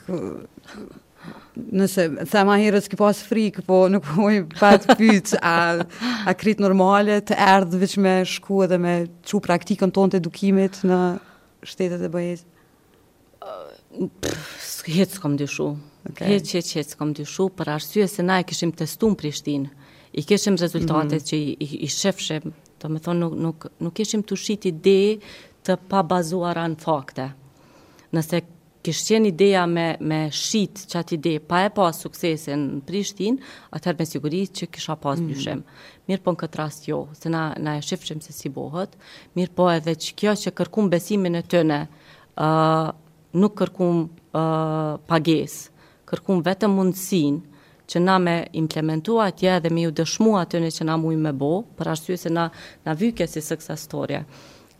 nëse 1.55 2.05
them 2.31 2.49
herës 2.49 2.67
rrez 2.71 2.87
ke 2.89 2.97
pas 2.97 3.17
frikë, 3.27 3.63
po 3.67 3.83
nuk 3.93 4.07
voj 4.15 4.39
pa 4.61 4.71
të 4.81 4.95
pyet 4.97 5.33
a 5.45 5.53
a 6.25 6.33
krit 6.39 6.61
normale 6.63 7.19
të 7.27 7.37
ardhë 7.37 7.81
veç 7.83 7.95
me 8.01 8.13
shku 8.25 8.63
edhe 8.65 8.79
me 8.81 8.95
çu 9.27 9.41
praktikën 9.45 9.93
tonë 9.93 10.15
të 10.15 10.21
edukimit 10.23 10.79
në 10.87 10.99
shtetet 11.69 12.01
e 12.07 12.09
bëjës? 12.15 12.45
Uh, 13.41 14.09
Hec 14.89 15.13
kom 15.21 15.35
dyshu. 15.37 15.69
Okay. 16.09 16.31
Hec, 16.39 16.47
hec, 16.57 16.69
hec 16.79 16.93
kom 16.97 17.11
dyshu, 17.13 17.49
për 17.53 17.75
arsye 17.75 18.07
se 18.09 18.23
na 18.25 18.39
e 18.41 18.45
kishim 18.49 18.71
testu 18.73 19.05
në 19.13 19.19
Prishtinë, 19.21 19.69
i 20.17 20.23
këshim 20.27 20.57
rezultatet 20.57 21.19
mm 21.19 21.25
-hmm. 21.25 21.27
që 21.27 21.35
i, 21.35 21.49
i, 21.61 21.67
i 21.85 21.89
shefshim, 21.93 22.51
të 22.81 22.89
me 22.89 23.03
thonë 23.05 23.21
nuk, 23.21 23.35
nuk, 23.45 23.67
nuk 23.85 23.93
kishim 23.99 24.23
të 24.23 24.37
shiti 24.43 24.71
ide 24.73 24.97
të 25.65 25.77
pa 25.89 26.01
në 26.01 26.79
fakte. 26.81 27.27
Nëse 28.17 28.41
kishë 28.85 29.05
qenë 29.09 29.29
ideja 29.31 29.63
me, 29.69 29.85
me 30.01 30.19
shqit 30.33 30.83
që 30.89 30.97
atë 31.01 31.15
ide, 31.17 31.33
pa 31.47 31.61
e 31.65 31.69
pas 31.75 31.99
suksesin 32.03 32.63
në 32.79 32.85
Prishtin, 32.87 33.37
atër 33.77 33.97
me 33.99 34.07
siguri 34.09 34.41
që 34.47 34.67
kisha 34.73 34.95
pas 35.01 35.19
mm. 35.21 35.27
dyshem. 35.31 35.61
Mirë 36.09 36.23
po 36.25 36.33
në 36.33 36.41
këtë 36.43 36.61
rast 36.61 36.87
jo, 36.89 37.03
se 37.17 37.29
na, 37.31 37.47
na 37.61 37.77
e 37.79 37.83
shifëshem 37.85 38.21
se 38.25 38.33
si 38.35 38.49
bohët, 38.53 38.97
mirë 39.37 39.55
po 39.57 39.69
edhe 39.73 39.93
që 40.01 40.15
kjo 40.19 40.35
që 40.45 40.53
kërkum 40.59 40.89
besimin 40.93 41.39
e 41.41 41.43
tëne, 41.53 41.81
uh, 42.33 42.89
nuk 43.37 43.55
kërkum 43.61 44.03
uh, 44.07 44.99
pages, 45.09 45.59
kërkum 46.11 46.41
vetë 46.45 46.71
mundësin 46.73 47.41
që 47.91 47.99
na 48.01 48.17
me 48.23 48.35
implementua 48.57 49.29
atje 49.29 49.57
dhe 49.65 49.69
me 49.75 49.85
ju 49.85 49.93
dëshmu 50.01 50.37
atëne 50.41 50.69
që 50.73 50.85
na 50.89 50.97
mujmë 50.99 51.25
me 51.29 51.33
bo, 51.37 51.53
për 51.77 51.93
arsye 51.93 52.17
se 52.17 52.31
na, 52.33 52.49
na 52.87 52.97
vyke 52.97 53.27
si 53.27 53.45
sukses 53.45 53.87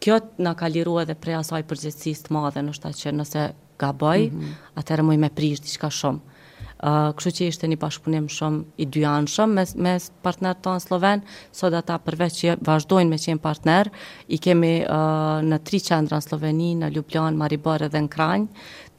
Kjo 0.02 0.16
na 0.42 0.56
ka 0.58 0.66
liru 0.66 0.96
edhe 0.98 1.14
prej 1.14 1.36
asaj 1.44 1.62
përgjithsis 1.70 2.24
të 2.26 2.32
madhe, 2.34 2.62
nështë 2.66 2.82
ta 2.82 2.90
që 2.98 3.12
nëse 3.20 3.42
gaboj, 3.82 4.18
bëj, 4.18 4.32
mm 4.32 4.40
-hmm. 4.40 4.80
atëherë 4.80 5.04
më 5.08 5.14
i 5.14 5.18
me 5.26 5.30
prish 5.38 5.62
diçka 5.66 5.90
shumë. 5.92 6.22
Uh, 6.84 7.12
kështu 7.16 7.32
që 7.38 7.42
ishte 7.52 7.66
një 7.70 7.78
bashkëpunim 7.84 8.28
shumë 8.38 8.60
i 8.84 8.86
dyanshëm 8.96 9.50
me 9.58 9.64
me 9.86 9.94
partnerët 10.26 10.60
tonë 10.66 10.82
sloven, 10.86 11.20
sot 11.60 11.74
ata 11.82 11.96
përveç 12.06 12.34
që 12.42 12.50
vazhdojnë 12.70 13.12
me 13.14 13.18
qenë 13.26 13.44
partner, 13.48 13.84
i 14.36 14.38
kemi 14.46 14.72
uh, 14.84 15.38
në 15.50 15.58
tri 15.68 15.80
qendra 15.88 16.16
në 16.18 16.26
Sloveni, 16.28 16.72
në 16.82 16.88
Ljubljan, 16.96 17.38
Maribor 17.42 17.82
dhe 17.94 18.02
në 18.02 18.10
Kranj, 18.16 18.46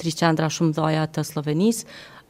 tri 0.00 0.10
qendra 0.20 0.50
shumë 0.56 0.72
dhaja 0.78 1.04
të 1.14 1.22
Slovenisë. 1.32 1.82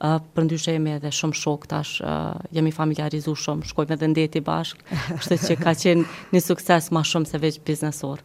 Uh, 0.02 0.16
për 0.34 0.42
jemi 0.74 0.90
edhe 0.96 1.10
shumë 1.18 1.36
shok 1.42 1.62
tash, 1.72 1.92
uh, 2.00 2.40
jemi 2.56 2.72
familiarizu 2.80 3.34
shumë, 3.44 3.62
shkojme 3.70 3.96
dhe 4.00 4.06
ndeti 4.08 4.40
bashkë, 4.48 4.82
kështu 5.18 5.36
që 5.46 5.54
ka 5.64 5.72
qenë 5.84 6.02
një 6.32 6.40
sukses 6.48 6.88
ma 6.90 7.02
shumë 7.12 7.26
se 7.30 7.38
veç 7.44 7.56
biznesorë 7.66 8.22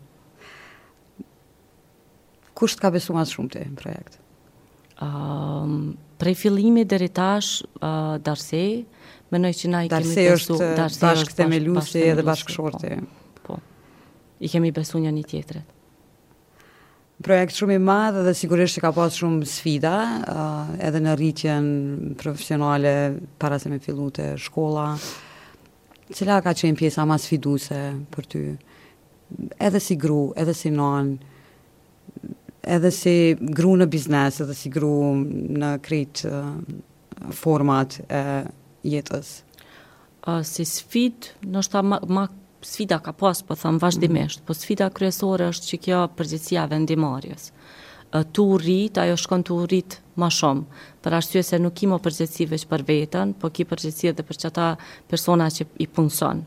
kush 2.57 2.77
të 2.77 2.81
ka 2.87 2.91
besu 2.95 3.15
mas 3.15 3.31
shumë 3.35 3.53
ti 3.53 3.61
në 3.65 3.77
projekt? 3.77 4.17
Um, 5.03 5.75
prej 6.17 6.33
fillimi 6.39 6.83
deri 6.89 7.09
tash, 7.13 7.59
uh, 7.77 8.15
Darse, 8.25 8.63
mënoj 9.33 9.53
që 9.59 9.73
na 9.75 9.83
i 9.85 9.91
kemi 9.91 10.13
besu... 10.21 10.57
Është, 10.57 10.73
darse 10.79 11.01
bashk 11.05 11.29
është 11.29 11.47
bashkë 11.47 11.79
bashk, 11.79 12.01
edhe 12.13 12.25
bashkë 12.31 12.55
shorte. 12.55 12.93
Po, 13.41 13.59
po, 13.59 13.59
i 14.41 14.49
kemi 14.53 14.73
besu 14.75 15.03
një 15.03 15.13
një 15.19 15.27
tjetërët. 15.33 15.73
Projekt 17.25 17.55
shumë 17.57 17.77
i 17.79 17.79
madhë 17.81 18.23
dhe 18.27 18.33
sigurisht 18.37 18.77
që 18.77 18.81
ka 18.87 18.91
pas 18.93 19.15
shumë 19.21 19.45
sfida, 19.49 19.93
uh, 20.21 20.73
edhe 20.85 21.01
në 21.01 21.15
rritjen 21.17 21.69
profesionale, 22.19 22.91
para 23.41 23.57
se 23.61 23.71
me 23.73 23.79
fillu 23.81 24.09
të 24.17 24.31
shkolla. 24.47 24.89
Cila 26.13 26.37
ka 26.45 26.53
qenë 26.57 26.77
pjesa 26.79 27.05
ma 27.09 27.17
sfiduse 27.21 27.79
për 28.13 28.29
ty? 28.33 28.43
Edhe 29.59 29.81
si 29.83 29.97
gru, 29.99 30.27
edhe 30.39 30.53
si 30.55 30.69
nonë, 30.71 31.33
edhe 32.67 32.91
si 32.91 33.13
gru 33.41 33.73
në 33.79 33.87
biznes, 33.91 34.39
edhe 34.43 34.55
si 34.57 34.69
gru 34.73 34.93
në 35.15 35.75
krejt 35.85 36.25
format 37.33 37.97
e 38.09 38.21
jetës? 38.87 39.31
A, 40.27 40.41
si 40.47 40.65
sfit, 40.67 41.31
nështë 41.47 41.67
shta 41.69 41.83
ma, 41.87 41.99
ma 42.03 42.25
sfida 42.67 42.97
ka 43.03 43.13
pas, 43.15 43.39
po 43.47 43.55
thëmë 43.57 43.79
vazhdimisht, 43.83 44.41
mm. 44.41 44.47
po 44.47 44.55
sfida 44.57 44.89
kryesore 44.93 45.47
është 45.53 45.71
që 45.71 45.83
kjo 45.87 46.03
përgjithsia 46.19 46.67
vendimarjes. 46.71 47.51
tu 48.31 48.43
rrit, 48.57 48.97
ajo 48.97 49.15
shkon 49.19 49.41
tu 49.43 49.55
rrit 49.67 49.97
ma 50.15 50.29
shumë, 50.31 50.61
për 51.03 51.13
ashtu 51.19 51.41
se 51.43 51.57
nuk 51.59 51.81
imo 51.83 51.97
përgjithsive 52.05 52.55
që 52.61 52.67
për 52.71 52.83
vetën, 52.89 53.33
po 53.39 53.49
ki 53.53 53.65
përgjithsive 53.67 54.13
dhe 54.15 54.23
për 54.29 54.37
qëta 54.45 54.67
persona 55.11 55.47
që 55.51 55.65
i 55.83 55.87
punësonë. 55.91 56.41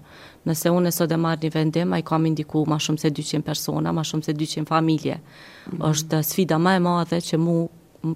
Nëse 0.48 0.70
unë 0.72 0.88
e 0.88 0.94
sot 0.94 1.12
e 1.12 1.16
marrë 1.20 1.44
një 1.48 1.52
vendim, 1.52 1.92
a 1.92 1.98
i 2.00 2.04
kam 2.06 2.24
indiku 2.24 2.62
ma 2.68 2.78
shumë 2.80 3.02
se 3.02 3.10
200 3.16 3.44
persona, 3.44 3.92
ma 3.92 4.04
shumë 4.08 4.24
se 4.24 4.32
200 4.36 4.68
familje. 4.70 5.18
Mm 5.18 5.76
-hmm. 5.76 5.90
është 5.90 6.22
sfida 6.30 6.58
ma 6.58 6.76
e 6.76 6.78
madhe 6.80 7.18
që 7.20 7.36
mu 7.36 7.56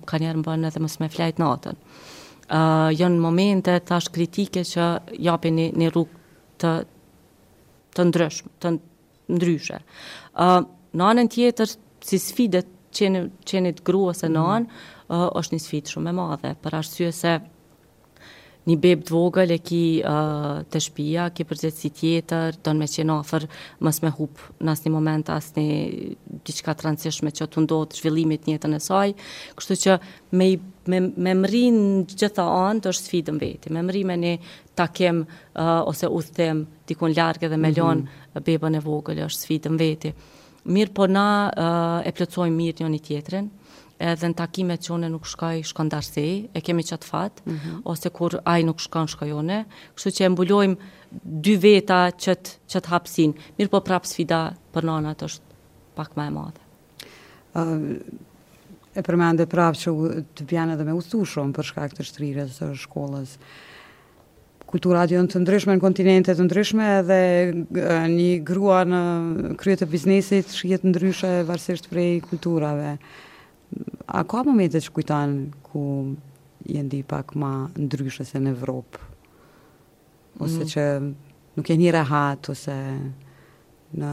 ka 0.09 0.17
njerë 0.19 0.39
më 0.39 0.45
bënë 0.47 0.67
edhe 0.71 0.81
më 0.81 0.89
sme 0.89 1.09
flajt 1.09 1.37
në 1.41 1.47
atën. 1.55 1.77
Uh, 2.45 2.89
jënë 3.01 3.21
momente 3.21 3.81
tash 3.81 4.09
kritike 4.13 4.61
që 4.61 4.85
japi 5.19 5.49
një, 5.51 5.67
një 5.73 5.89
rrugë 5.91 6.15
të, 6.61 6.73
të 7.95 8.03
ndryshme. 8.09 8.49
Të 8.61 8.69
ndryshe. 9.35 9.79
Uh, 10.41 10.65
në 10.97 11.03
anën 11.11 11.29
tjetër, 11.29 11.69
si 12.01 12.19
sfidet 12.19 12.67
qenit, 12.93 13.31
qenit 13.45 13.89
ose 13.89 14.27
në 14.29 14.41
anën, 14.57 14.67
mm 14.67 14.71
-hmm. 15.09 15.27
uh, 15.27 15.31
është 15.39 15.53
një 15.55 15.63
sfidë 15.67 15.91
shumë 15.91 16.09
e 16.11 16.13
madhe, 16.13 16.55
për 16.63 16.73
ashtë 16.79 16.95
syë 16.97 17.13
se 17.13 17.33
një 18.69 18.77
bebë 18.81 19.05
të 19.09 19.13
vogël 19.13 19.51
e 19.55 19.59
ki 19.61 19.81
uh, 20.09 20.61
të 20.73 20.81
shpia, 20.87 21.27
ki 21.37 21.45
përgjët 21.49 21.77
si 21.79 21.91
tjetër, 21.95 22.57
do 22.65 22.73
në 22.73 22.81
me 22.85 22.89
qenë 22.89 23.17
afer, 23.25 23.47
mës 23.85 23.99
me 24.05 24.13
hup 24.17 24.41
në 24.65 24.73
asë 24.73 24.87
një 24.87 24.93
moment, 24.95 25.33
asë 25.35 25.57
një 25.61 25.79
gjithka 26.49 26.77
transishme 26.81 27.33
që 27.37 27.49
të 27.53 27.65
ndodë 27.67 27.99
zhvillimit 28.01 28.49
njëtën 28.49 28.77
e 28.77 28.81
saj, 28.85 29.09
kështu 29.59 29.77
që 29.85 29.97
me, 30.41 30.47
me, 30.91 31.01
me 31.27 31.35
mëri 31.43 31.65
në 31.75 32.07
gjitha 32.15 32.47
anë 32.55 32.85
të 32.87 32.93
është 32.95 33.09
sfidën 33.11 33.41
veti, 33.43 33.73
me 33.77 33.85
mëri 33.85 34.05
me 34.13 34.17
një 34.25 34.35
takim 34.81 35.23
uh, 35.29 35.83
ose 35.85 36.09
u 36.09 36.23
thëm 36.31 36.65
dikun 36.89 37.13
largë 37.19 37.51
dhe 37.53 37.59
me 37.61 37.69
mhm. 37.69 37.77
lonë 37.81 38.01
mm 38.01 38.07
-hmm. 38.09 38.45
bebën 38.49 38.75
e 38.81 38.85
vogël 38.89 39.19
është 39.27 39.41
sfidën 39.45 39.77
veti. 39.85 40.15
Mirë 40.65 40.93
po 40.97 41.05
na 41.07 41.51
uh, 41.53 42.09
e 42.09 42.11
plëcojmë 42.17 42.57
mirë 42.57 42.81
një 42.81 42.89
një 42.95 43.03
tjetërin, 43.09 43.51
edhe 44.03 44.29
në 44.29 44.35
takimet 44.37 44.83
që 44.83 44.93
une 44.97 45.09
nuk 45.13 45.27
shkoj 45.29 45.63
shkon 45.71 45.91
darsi, 45.93 46.27
e 46.55 46.61
kemi 46.65 46.83
qatë 46.87 47.07
fatë, 47.09 47.43
mm 47.47 47.53
-hmm. 47.59 47.81
ose 47.85 48.11
kur 48.11 48.39
aj 48.45 48.63
nuk 48.65 48.81
shkon 48.83 49.07
shkoj 49.09 49.33
une, 49.33 49.65
kështu 49.97 50.11
që 50.17 50.25
e 50.25 50.29
mbulojmë 50.29 50.77
dy 51.47 51.57
veta 51.57 52.01
që 52.13 52.35
të, 52.35 52.51
që 52.69 52.81
të 52.81 52.91
hapsin, 52.95 53.35
mirë 53.59 53.71
po 53.71 53.81
prapë 53.81 54.07
sfida 54.09 54.41
për 54.75 54.85
nanat 54.85 55.23
është 55.23 55.43
pak 55.95 56.17
ma 56.17 56.27
e 56.27 56.31
madhe. 56.31 56.61
Uh, 57.55 57.97
e 58.99 59.03
përmende 59.03 59.47
prapë 59.47 59.79
që 59.83 59.91
të 60.37 60.43
bjene 60.49 60.73
edhe 60.75 60.85
me 60.85 60.93
ustu 60.95 61.23
shumë 61.25 61.53
për 61.53 61.65
shkak 61.65 61.95
të 61.95 62.03
shtrire 62.03 62.45
së 62.49 62.75
shkollës. 62.77 63.39
Kultura 64.67 65.05
dhe 65.07 65.15
jo 65.15 65.21
në 65.23 65.31
të 65.31 65.39
ndryshme 65.41 65.75
në 65.77 65.81
kontinente 65.81 66.35
të 66.35 66.45
ndryshme 66.49 66.87
dhe 67.09 67.21
një 68.17 68.33
grua 68.43 68.81
në 68.85 69.01
krye 69.57 69.77
të 69.77 69.87
biznesit 69.87 70.51
shkjet 70.51 70.83
ndryshe 70.85 71.45
varsisht 71.47 71.87
prej 71.91 72.21
kulturave. 72.27 72.97
A 74.07 74.23
ka 74.29 74.43
momente 74.47 74.81
që 74.81 74.93
kujtanë 74.95 75.63
ku 75.65 75.83
jenë 76.69 76.91
di 76.93 77.01
pak 77.07 77.35
ma 77.41 77.67
ndryshë 77.75 78.27
se 78.31 78.41
në 78.41 78.53
Evropë? 78.57 79.03
Ose 80.45 80.63
mm. 80.65 80.71
që 80.73 80.85
nuk 81.59 81.71
e 81.71 81.77
një 81.81 81.93
rahat, 81.95 82.51
ose 82.53 82.77
në 83.95 84.11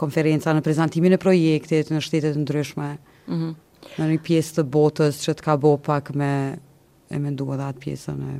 konferenca, 0.00 0.52
në 0.56 0.64
prezentimin 0.66 1.14
e 1.14 1.20
projektit, 1.22 1.92
në 1.94 2.00
shtetet 2.02 2.38
ndryshme, 2.40 2.88
mm 3.26 3.34
-hmm. 3.34 3.52
në 3.98 4.08
një 4.12 4.22
pjesë 4.26 4.56
të 4.58 4.66
botës 4.76 5.20
që 5.24 5.34
të 5.38 5.44
ka 5.46 5.56
bo 5.64 5.76
pak 5.76 6.10
me 6.18 6.32
e 7.14 7.18
me 7.20 7.30
ndua 7.34 7.56
dhe 7.56 7.62
atë 7.70 7.80
pjesën 7.84 8.20
e... 8.30 8.34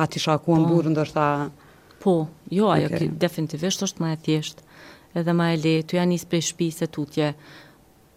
ati 0.00 0.20
shakua 0.24 0.58
në 0.58 0.68
po, 0.68 0.74
burë 0.74 0.90
ndërta... 0.94 1.26
Po, 2.02 2.14
jo, 2.50 2.70
ajo 2.70 2.86
okay. 2.86 2.98
ki, 2.98 3.08
definitivisht 3.20 3.82
është 3.86 4.00
ma 4.02 4.12
e 4.12 4.18
thjeshtë 4.24 4.62
edhe 5.18 5.32
ma 5.36 5.50
e 5.52 5.56
le, 5.56 5.74
të 5.86 5.96
janë 5.98 6.10
njës 6.14 6.24
prej 6.30 6.40
shpi 6.48 6.70
se 6.74 6.86
tutje, 6.86 7.34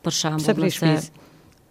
për 0.05 0.15
shembull, 0.21 0.67
nëse 0.67 0.81
shpiz? 0.81 1.11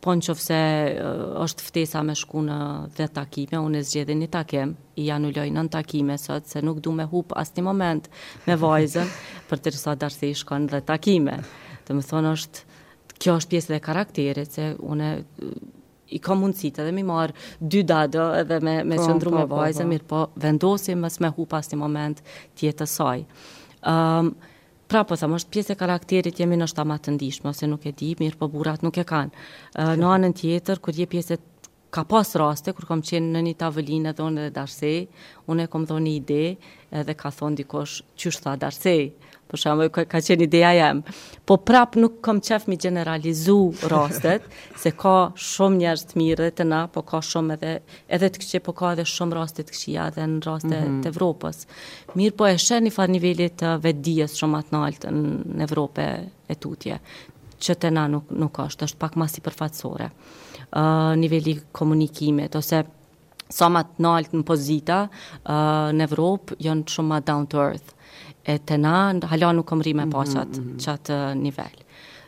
po 0.05 0.12
në 0.12 0.27
qofë 0.27 0.42
se 0.44 0.57
uh, 0.61 1.23
është 1.47 1.64
ftesa 1.64 2.03
me 2.05 2.12
shku 2.20 2.42
në 2.44 2.57
dhe 2.99 3.07
takime, 3.16 3.57
unë 3.64 3.81
e 3.81 3.87
zgjedi 3.88 4.16
një 4.20 4.27
takim, 4.35 4.75
i 5.01 5.07
anulloj 5.14 5.47
në 5.55 5.62
takime 5.73 6.18
sot, 6.20 6.51
se 6.51 6.61
nuk 6.64 6.83
du 6.85 6.92
me 6.92 7.07
hup 7.09 7.33
asë 7.40 7.57
një 7.61 7.64
moment 7.64 8.11
me 8.44 8.59
vajzën, 8.61 9.09
për 9.49 9.62
të 9.64 9.73
rësa 9.75 9.94
darësi 10.03 10.33
i 10.35 10.42
shkon 10.42 10.68
dhe 10.75 10.83
takime. 10.90 11.38
Të 11.88 11.97
më 11.97 12.05
thonë 12.11 12.35
është, 12.37 12.68
kjo 13.16 13.38
është 13.40 13.55
pjesë 13.55 13.73
dhe 13.75 13.81
karakterit, 13.88 14.53
se 14.59 14.68
unë 14.92 15.09
i 16.14 16.20
kam 16.23 16.42
mundësit 16.44 16.83
edhe 16.85 16.92
mi 16.92 17.03
marë 17.07 17.33
dy 17.73 17.81
dadë 17.88 18.27
edhe 18.42 18.59
me, 18.61 18.77
me 18.85 19.01
po, 19.01 19.07
qëndru 19.09 19.31
me 19.38 19.47
po, 19.47 19.51
po, 19.55 19.62
vajzën, 19.62 19.88
mirë 19.88 20.09
po 20.11 20.18
vendosim 20.44 21.01
mësë 21.07 21.25
me 21.25 21.31
hup 21.38 21.57
asë 21.59 21.73
një 21.73 21.79
moment 21.81 22.20
tjetë 22.61 22.88
saj. 22.92 23.25
Um, 23.88 24.35
Pra 24.87 25.01
po 25.09 25.16
sa 25.16 25.27
mosht 25.31 25.49
pjesë 25.53 25.73
e 25.75 25.79
karakterit 25.81 26.40
jemi 26.40 26.59
në 26.61 26.66
shtama 26.70 26.99
të 27.01 27.14
ndishme, 27.16 27.51
ose 27.55 27.68
nuk 27.68 27.87
e 27.88 27.92
di, 27.97 28.11
mirë 28.20 28.37
po 28.40 28.49
burat 28.55 28.83
nuk 28.85 28.99
e 29.01 29.05
kanë. 29.09 29.33
Në 30.01 30.11
anën 30.16 30.35
tjetër, 30.37 30.81
kur 30.85 30.97
je 30.99 31.07
pjesë 31.14 31.38
ka 31.94 32.05
pas 32.11 32.33
raste 32.40 32.73
kur 32.75 32.88
kam 32.90 33.03
qenë 33.07 33.31
në 33.37 33.42
një 33.47 33.55
tavolinë 33.62 34.12
dhe 34.18 34.23
unë 34.27 34.44
dhe 34.49 34.53
Darsej, 34.57 35.05
unë 35.49 35.66
e 35.66 35.70
kom 35.75 35.85
dhonë 35.88 36.09
një 36.09 36.14
ide 36.20 36.42
edhe 37.01 37.14
ka 37.25 37.31
thonë 37.38 37.62
dikosh 37.62 38.01
që 38.18 38.35
tha 38.44 38.57
Darsej 38.66 39.01
për 39.50 39.61
shumë, 39.61 39.87
ka, 39.94 40.04
qenë 40.12 40.46
ideja 40.46 40.70
jam. 40.78 41.00
Po 41.48 41.57
prap 41.64 41.96
nuk 42.00 42.18
kam 42.24 42.40
qef 42.44 42.66
mi 42.70 42.78
generalizu 42.80 43.57
rastet, 43.90 44.46
se 44.83 44.92
ka 45.00 45.14
shumë 45.35 45.80
njerës 45.83 46.07
të 46.11 46.20
mirë 46.20 46.46
dhe 46.48 46.54
të 46.61 46.66
na, 46.70 46.80
po 46.94 47.02
ka 47.12 47.20
shumë 47.24 47.59
edhe 47.59 47.74
edhe 48.18 48.33
të 48.35 48.42
këqij, 48.44 48.64
po 48.68 48.76
ka 48.80 48.94
edhe 48.96 49.07
shumë 49.11 49.38
raste 49.40 49.64
të 49.68 49.76
këqija 49.76 50.09
edhe 50.12 50.28
në 50.37 50.40
raste 50.48 50.72
mm 50.72 50.87
-hmm. 50.87 51.02
të 51.07 51.12
Evropës. 51.14 51.62
Mirë, 52.18 52.37
po 52.40 52.48
e 52.50 52.57
shën 52.66 52.88
në 52.88 52.94
far 52.96 53.09
nivellit 53.14 53.59
të 53.61 53.76
vetdijes 53.85 54.38
shumë 54.40 54.62
atë 54.62 54.76
nalt 54.78 55.07
në 55.12 55.62
Evropë 55.68 56.09
e 56.48 56.54
tutje 56.57 56.98
që 57.64 57.76
të 57.80 57.92
na 57.96 58.09
nuk, 58.12 58.26
nuk 58.30 58.59
është, 58.59 58.85
është 58.88 58.98
pak 59.00 59.16
masi 59.16 59.40
përfatsore. 59.40 60.11
Uh, 60.74 61.14
nivelli 61.18 61.61
komunikimit, 61.72 62.57
ose 62.57 62.83
sa 63.50 63.68
ma 63.68 63.83
të 63.87 64.02
nalt 64.02 64.33
në 64.35 64.42
pozita 64.44 65.04
uh, 65.09 65.92
në 65.94 66.02
Evropë, 66.09 66.57
janë 66.59 66.83
shumë 66.90 67.09
ma 67.09 67.20
down 67.20 67.46
to 67.46 67.59
earth 67.62 67.93
e 68.52 68.59
të 68.61 68.76
na, 68.80 68.94
hala 69.30 69.50
nuk 69.57 69.72
omri 69.74 69.92
me 69.98 70.07
pasat 70.12 70.48
mhm, 70.48 70.68
mm 70.68 70.78
-hmm. 70.78 71.42
nivel. 71.42 71.76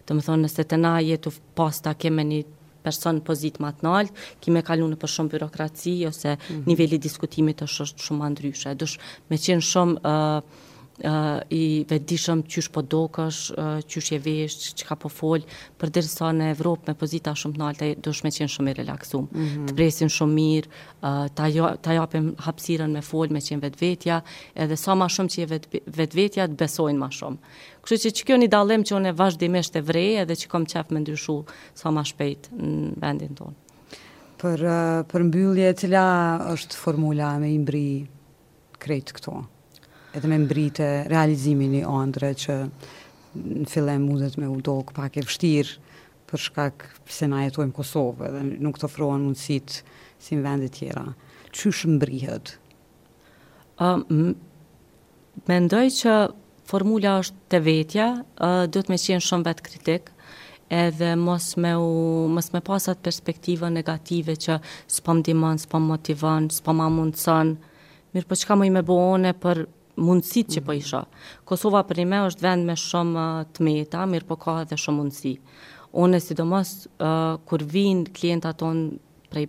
Të 0.07 0.14
më 0.14 0.22
thonë, 0.26 0.44
nëse 0.46 0.64
të 0.70 0.76
na 0.81 0.94
jetu 1.02 1.33
pas 1.59 1.81
ta 1.83 1.92
keme 1.98 2.22
një 2.31 2.40
person 2.87 3.20
pozit 3.26 3.57
më 3.61 3.70
të 3.72 3.83
nalt, 3.87 4.12
kime 4.40 4.61
kalu 4.62 4.87
në 4.92 4.96
për 5.02 5.11
shumë 5.16 5.31
byrokraci, 5.33 5.94
ose 6.07 6.35
mm 6.35 6.37
-hmm. 6.42 6.66
nivelli 6.70 6.98
diskutimit 7.07 7.62
është 7.66 7.88
shumë 8.07 8.24
andryshe. 8.26 8.74
Dush, 8.83 8.98
me 9.29 9.37
qenë 9.46 9.64
shumë... 9.72 9.94
Uh, 10.12 10.65
i 11.50 11.62
vetëdijshëm 11.88 12.42
çysh 12.48 12.70
po 12.72 12.80
dokosh, 12.82 13.52
çysh 13.87 14.12
je 14.12 14.18
vesh, 14.24 14.54
çka 14.80 14.96
po 14.96 15.09
fol, 15.12 15.42
për 15.78 15.92
derisa 15.94 16.30
në 16.32 16.46
Evropë 16.54 16.88
me 16.92 16.94
pozita 16.96 17.35
shumë 17.37 17.54
të 17.54 17.61
lartë 17.61 17.88
do 18.00 18.04
të 18.12 18.20
shmeqen 18.20 18.48
shumë 18.52 18.70
i 18.70 18.74
relaksuar. 18.80 19.24
Mm 19.30 19.44
-hmm. 19.46 19.66
Të 19.68 19.74
presin 19.76 20.09
shumë 20.16 20.35
mirë, 20.40 20.68
ta 21.37 21.46
jo, 21.52 21.74
ta 21.82 21.92
japim 21.92 22.35
hapësirën 22.46 22.90
me 22.96 23.02
fol 23.02 23.28
me 23.30 23.40
qen 23.40 23.61
vetvetja, 23.62 24.22
edhe 24.56 24.76
sa 24.76 24.92
më 24.96 25.06
shumë 25.14 25.30
që 25.35 25.38
je 25.42 25.46
vetvetja 26.00 26.48
të 26.48 26.56
besojnë 26.56 26.98
më 27.02 27.09
shumë. 27.18 27.38
Kështu 27.85 28.11
që 28.16 28.24
kjo 28.26 28.37
një 28.38 28.48
dallim 28.48 28.82
që 28.82 28.96
unë 28.98 29.16
vazhdimisht 29.16 29.76
e 29.76 29.80
vrej 29.80 30.20
edhe 30.22 30.35
që 30.35 30.46
kam 30.48 30.64
qef 30.66 30.90
me 30.90 31.00
ndryshu 31.00 31.44
sa 31.74 31.88
më 31.92 32.02
shpejt 32.11 32.42
në 32.56 32.92
vendin 33.02 33.35
tonë. 33.38 33.54
Për 34.40 34.59
për 35.11 35.20
mbyllje, 35.28 35.68
e 35.70 35.74
cila 35.74 36.06
është 36.54 36.74
formula 36.76 37.38
me 37.38 37.52
imbri 37.52 38.09
kreet 38.78 39.12
këto 39.12 39.44
edhe 40.16 40.29
me 40.29 40.38
mbrite 40.40 40.88
realizimin 41.11 41.74
i 41.76 41.83
andre 41.87 42.33
që 42.38 42.57
në 43.37 43.66
fillem 43.68 44.07
mundet 44.09 44.38
me 44.40 44.48
u 44.48 44.61
dok 44.64 44.94
pak 44.96 45.18
e 45.20 45.24
vështirë 45.26 45.85
për 46.31 46.40
shkak 46.46 46.87
se 47.18 47.29
na 47.29 47.44
jetojmë 47.44 47.74
Kosovë 47.76 48.31
dhe 48.35 48.44
nuk 48.64 48.81
të 48.81 48.88
ofrohen 48.88 49.26
mundësit 49.26 49.81
si 50.18 50.37
në 50.38 50.44
vendet 50.46 50.79
tjera. 50.79 51.02
Qysh 51.55 51.85
mbrihet? 51.92 52.55
Um, 53.76 54.07
mendoj 55.46 55.85
që 56.00 56.16
formula 56.66 57.18
është 57.20 57.42
të 57.52 57.61
vetja, 57.66 58.09
uh, 58.16 58.64
do 58.72 58.81
të 58.83 58.90
me 58.94 58.98
qenë 58.98 59.22
shumë 59.29 59.48
vetë 59.50 59.66
kritik, 59.68 60.09
edhe 60.74 61.12
mos 61.20 61.52
me, 61.62 61.74
u, 61.79 61.92
mos 62.35 62.48
me 62.57 62.64
pasat 62.66 63.05
perspektive 63.07 63.68
negative 63.70 64.35
që 64.35 64.57
s'pam 64.90 65.20
dimon, 65.29 65.61
s'pam 65.62 65.87
motivon, 65.92 66.48
s'pam 66.57 66.83
amundson, 66.88 67.55
mirë 68.16 68.26
po 68.33 68.40
që 68.40 68.48
ka 68.50 68.57
mëj 68.64 68.72
me 68.81 69.31
për 69.46 69.66
mundësit 69.96 70.37
mm 70.37 70.50
-hmm. 70.50 70.61
që 70.61 70.64
po 70.66 70.72
isha. 70.76 71.00
Kosova 71.48 71.82
për 71.88 71.98
një 72.02 72.06
me 72.12 72.20
është 72.28 72.42
vend 72.44 72.66
me 72.66 72.76
shumë 72.78 73.16
uh, 73.24 73.46
të 73.56 73.64
meta, 73.66 74.06
mirë 74.06 74.28
po 74.28 74.37
ka 74.37 74.56
dhe 74.64 74.76
shumë 74.78 74.98
mundësi. 74.98 75.35
Unë 75.92 76.16
e 76.16 76.20
sidomos, 76.24 76.70
uh, 77.00 77.37
kur 77.48 77.62
vinë 77.74 78.12
klienta 78.18 78.52
tonë 78.52 78.85
prej 79.32 79.46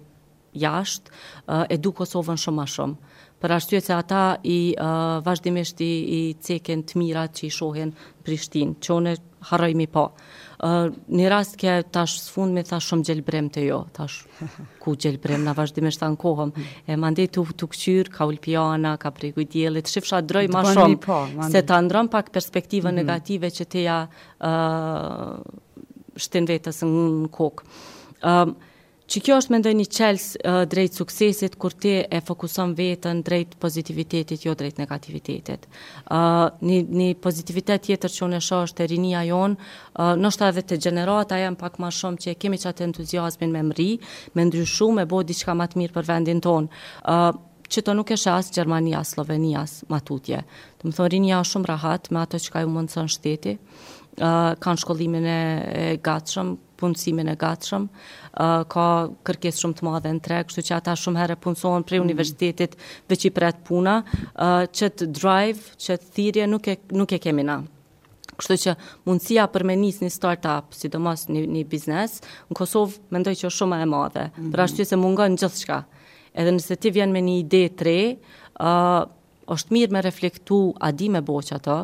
jashtë, 0.61 1.11
uh, 1.11 1.61
eh, 1.61 1.77
edu 1.77 1.93
Kosovën 1.93 2.37
shumë 2.39 2.63
a 2.65 2.73
shumë 2.73 3.13
për 3.37 3.51
arsye 3.53 3.79
se 3.85 3.93
ata 3.93 4.19
i 4.49 4.71
uh, 4.81 5.19
vazhdimisht 5.21 5.81
i, 5.85 5.85
i 5.85 6.19
ceken 6.41 6.79
të 6.89 6.97
mira 6.97 7.27
që 7.29 7.45
i 7.47 7.51
shohen 7.53 7.91
Prishtinë, 8.25 8.79
që 8.81 8.95
unë 8.95 9.11
harroj 9.51 9.75
mi 9.77 9.85
po. 9.93 10.07
Uh, 10.57 10.65
eh, 10.65 10.87
një 11.19 11.27
rast 11.29 11.59
kja 11.61 11.75
tash 11.93 12.15
së 12.23 12.33
fund 12.33 12.57
me 12.57 12.63
thash 12.65 12.89
shumë 12.89 13.05
gjelbrem 13.11 13.51
të 13.53 13.67
jo, 13.67 13.83
tash 13.93 14.23
ku 14.81 14.95
gjelbrem 14.97 15.45
në 15.45 15.53
vazhdimisht 15.59 16.01
të 16.01 16.09
në 16.15 16.19
kohëm. 16.23 16.55
E 16.89 16.97
mande 16.97 17.27
të 17.29 17.45
të 17.59 17.69
këqyrë, 17.75 18.13
ka 18.17 18.25
ulpiana, 18.33 18.95
ka 19.05 19.13
pregu 19.13 19.45
të 19.45 19.67
shifësha 19.85 20.23
droj 20.25 20.47
ma 20.57 20.65
shumë, 20.71 20.97
po, 21.05 21.19
se 21.51 21.61
të 21.61 21.81
ndrëm 21.91 22.09
pak 22.15 22.33
perspektive 22.33 22.89
hmm. 22.89 23.03
negative 23.03 23.53
që 23.53 23.69
të 23.75 23.85
ja 23.85 23.99
uh, 24.49 25.37
shtenë 26.25 26.55
vetës 26.55 26.81
në 26.89 27.29
kokë. 27.37 27.69
Uh, 28.25 28.57
Që 29.07 29.21
kjo 29.23 29.35
është 29.39 29.53
mendoj 29.53 29.71
një 29.79 29.83
qelës 29.95 30.23
uh, 30.43 30.57
drejt 30.67 30.97
suksesit, 30.99 31.53
kur 31.63 31.71
ti 31.71 31.93
e 32.03 32.19
fokuson 32.27 32.73
vetën 32.75 33.21
drejt 33.23 33.53
pozitivitetit, 33.63 34.43
jo 34.43 34.51
drejt 34.59 34.81
negativitetit. 34.81 35.63
Uh, 36.11 36.49
një, 36.67 36.81
një 36.99 37.07
pozitivitet 37.23 37.85
tjetër 37.87 38.11
që 38.17 38.25
unë 38.27 38.39
e 38.39 38.41
shohë 38.49 38.65
është 38.67 38.83
e 38.83 38.89
rinja 38.91 39.21
jonë, 39.29 39.71
uh, 39.95 40.11
nështë 40.19 40.49
edhe 40.51 40.65
të 40.73 40.79
gjenerat, 40.83 41.31
a 41.37 41.53
pak 41.63 41.79
ma 41.79 41.87
shumë 41.87 42.25
që 42.25 42.33
e 42.33 42.35
kemi 42.43 42.59
qatë 42.59 42.83
entuziasmin 42.89 43.55
me 43.55 43.63
mri, 43.69 43.89
me 44.35 44.45
ndryshu, 44.49 44.89
me 44.99 45.07
bo 45.07 45.23
diçka 45.23 45.55
matë 45.55 45.79
mirë 45.85 45.95
për 46.01 46.09
vendin 46.11 46.43
tonë. 46.43 46.83
Uh, 47.07 47.31
që 47.71 47.85
të 47.87 47.95
nuk 47.99 48.11
e 48.15 48.19
shas 48.19 48.51
Gjermania, 48.55 49.05
Slovenia, 49.07 49.63
matutje. 49.91 50.43
Të 50.79 50.83
më 50.87 50.97
thonë, 50.99 51.13
rinja 51.15 51.39
është 51.43 51.55
shumë 51.55 51.71
rahat 51.71 52.11
me 52.15 52.25
ato 52.27 52.39
që 52.43 52.51
ka 52.53 52.61
ju 52.65 52.75
mundësën 52.75 53.09
shteti, 53.15 53.55
uh, 54.19 54.51
kanë 54.59 54.83
shkollimin 54.83 55.31
e 55.31 55.41
gatshëm, 56.03 56.57
punësimin 56.77 57.31
e 57.31 57.35
gatshëm, 57.39 57.87
uh, 57.87 58.65
ka 58.71 58.85
kërkes 59.27 59.61
shumë 59.61 59.79
të 59.79 59.87
madhe 59.87 60.11
në 60.15 60.21
tre, 60.25 60.39
kështu 60.47 60.63
që 60.69 60.75
ata 60.77 60.95
shumë 60.99 61.21
herë 61.23 61.37
punësohen 61.43 61.85
prej 61.89 61.99
mhm. 62.01 62.07
universitetit 62.09 62.77
dhe 63.09 63.17
që 63.19 63.29
i 63.29 63.33
pretë 63.39 63.65
puna, 63.67 63.97
uh, 64.03 64.67
që 64.77 64.91
të 64.99 65.09
drive, 65.17 65.73
që 65.85 65.97
të 66.03 66.11
thirje 66.17 66.49
nuk 66.51 66.69
e, 66.69 66.77
nuk 67.01 67.13
e 67.13 67.19
kemi 67.25 67.45
na. 67.49 67.59
Kështu 68.37 68.57
që 68.63 68.73
mundësia 69.09 69.47
për 69.49 69.63
me 69.65 69.73
njës 69.81 70.03
një 70.05 70.11
start-up, 70.13 70.75
si 70.77 70.91
do 70.93 71.01
mas 71.01 71.25
një, 71.31 71.43
një 71.57 71.65
biznes, 71.71 72.19
në 72.51 72.57
Kosovë 72.59 72.99
mendoj 73.15 73.33
që 73.41 73.51
shumë 73.57 73.79
e 73.81 73.87
madhe, 73.89 74.25
mm 74.27 74.33
-hmm. 74.35 74.51
për 74.53 74.63
ashtu 74.67 74.85
se 74.85 74.99
mungon 75.01 75.33
në 75.37 75.41
gjithë 75.43 75.61
shka. 75.63 75.79
Edhe 76.37 76.51
nëse 76.53 76.77
ti 76.77 76.91
vjen 76.93 77.11
me 77.11 77.21
një 77.25 77.37
ide 77.39 77.63
tre, 77.79 77.97
uh, 78.61 79.03
është 79.55 79.71
mirë 79.73 79.93
me 79.95 80.01
reflektu 80.05 80.59
a 80.79 80.91
di 80.91 81.09
me 81.09 81.21
boqë 81.21 81.55
ato, 81.55 81.79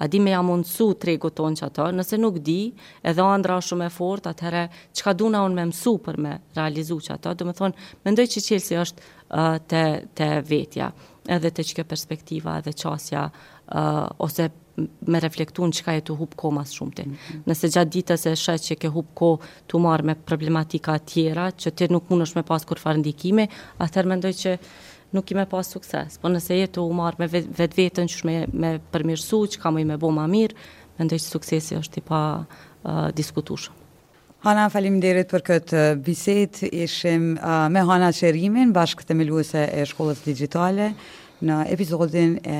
a 0.00 0.06
di 0.08 0.18
me 0.18 0.32
ja 0.32 0.40
mundësu 0.40 0.94
tregu 1.00 1.28
që 1.38 1.66
ato, 1.66 1.86
nëse 1.92 2.16
nuk 2.16 2.38
di, 2.40 2.72
edhe 3.04 3.20
andra 3.20 3.58
shumë 3.60 3.90
e 3.90 3.92
fort, 3.92 4.24
atëherë, 4.30 4.62
që 4.96 5.04
ka 5.04 5.12
duna 5.12 5.42
unë 5.44 5.58
me 5.58 5.66
mësu 5.68 5.92
për 6.06 6.16
me 6.24 6.32
realizu 6.56 6.96
që 7.04 7.18
ato, 7.18 7.34
dhe 7.36 7.44
me 7.44 7.52
thonë, 7.56 7.74
mendoj 8.08 8.24
që 8.32 8.42
qëllë 8.46 8.64
si 8.68 8.78
është 8.80 9.02
uh, 9.04 9.58
të, 9.68 9.82
të 10.16 10.28
vetja, 10.48 10.88
edhe 11.36 11.50
të 11.52 11.66
qëke 11.70 11.84
perspektiva, 11.92 12.56
edhe 12.62 12.72
qasja, 12.80 13.26
uh, 13.28 14.06
ose 14.24 14.48
me 15.12 15.20
reflektu 15.20 15.68
në 15.68 15.76
qëka 15.76 15.96
e 16.00 16.04
të 16.08 16.16
hupë 16.16 16.38
ko 16.40 16.52
mas 16.56 16.72
shumë 16.78 16.94
të. 16.96 17.04
Mm 17.06 17.16
-hmm. 17.20 17.42
Nëse 17.50 17.70
gjatë 17.74 17.92
ditës 17.98 18.24
e 18.30 18.32
shetë 18.44 18.66
që 18.70 18.74
ke 18.82 18.88
hupë 18.96 19.12
ko 19.20 19.28
të 19.68 19.80
marë 19.84 20.06
me 20.08 20.14
problematika 20.28 20.96
tjera, 21.12 21.50
që 21.52 21.68
të 21.76 21.90
nuk 21.92 22.08
mund 22.08 22.24
është 22.26 22.38
me 22.40 22.44
pas 22.50 22.64
kur 22.64 22.78
farë 22.84 22.98
ndikime, 23.04 23.44
atëherë 23.84 24.10
mendoj 24.14 24.32
që 24.44 24.54
nuk 25.10 25.30
i 25.30 25.34
me 25.34 25.46
pas 25.48 25.66
sukses. 25.70 26.16
Po 26.22 26.30
nëse 26.30 26.56
jetu 26.56 26.84
u 26.86 26.94
marrë 26.94 27.22
me 27.24 27.28
vetë 27.32 27.76
vetën 27.78 28.08
që 28.10 28.20
shme 28.22 28.34
me 28.52 28.74
përmirësu, 28.94 29.42
që 29.54 29.62
kamu 29.62 29.82
i 29.82 29.86
me 29.90 29.98
bo 30.00 30.10
ma 30.14 30.26
mirë, 30.30 30.56
me 31.00 31.08
që 31.10 31.18
suksesi 31.24 31.78
është 31.80 32.02
i 32.02 32.06
pa 32.10 32.22
uh, 32.44 33.10
diskutushëm. 33.16 33.76
Hana, 34.44 34.68
falim 34.72 34.96
derit 35.04 35.28
për 35.28 35.42
këtë 35.46 35.80
biset, 36.06 36.62
ishim 36.72 37.34
uh, 37.36 37.66
me 37.72 37.82
Hana 37.84 38.08
Qerimin, 38.16 38.70
bashkë 38.72 39.04
të 39.10 39.16
meluese 39.20 39.66
e 39.68 39.84
shkollës 39.90 40.22
digitale, 40.24 40.94
në 41.44 41.58
epizodin 41.74 42.38
e 42.50 42.56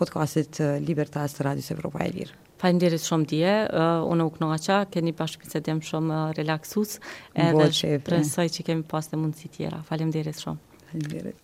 podcastit 0.00 0.60
Libertas 0.84 1.34
të 1.36 1.46
Radius 1.48 1.72
Evropa 1.72 2.02
e 2.04 2.10
Lirë. 2.14 2.36
Falim 2.62 2.78
derit 2.80 3.02
shumë 3.02 3.26
dje, 3.32 3.54
uh, 3.72 4.04
unë 4.12 4.26
u 4.28 4.34
knaqa, 4.36 4.82
keni 4.92 5.14
bashkë 5.18 5.48
për 5.48 5.54
se 5.56 5.62
dem 5.66 5.80
shumë 5.82 6.18
uh, 6.28 6.34
relaxus, 6.36 6.98
edhe 7.34 7.96
presoj 8.06 8.48
që 8.58 8.68
kemi 8.68 8.84
pas 8.92 9.08
të 9.10 9.18
mundësi 9.22 9.50
tjera. 9.56 9.80
Falim 9.88 10.12
derit 10.14 10.38
shumë. 10.40 10.62
Falim 10.92 11.08
derit. 11.16 11.41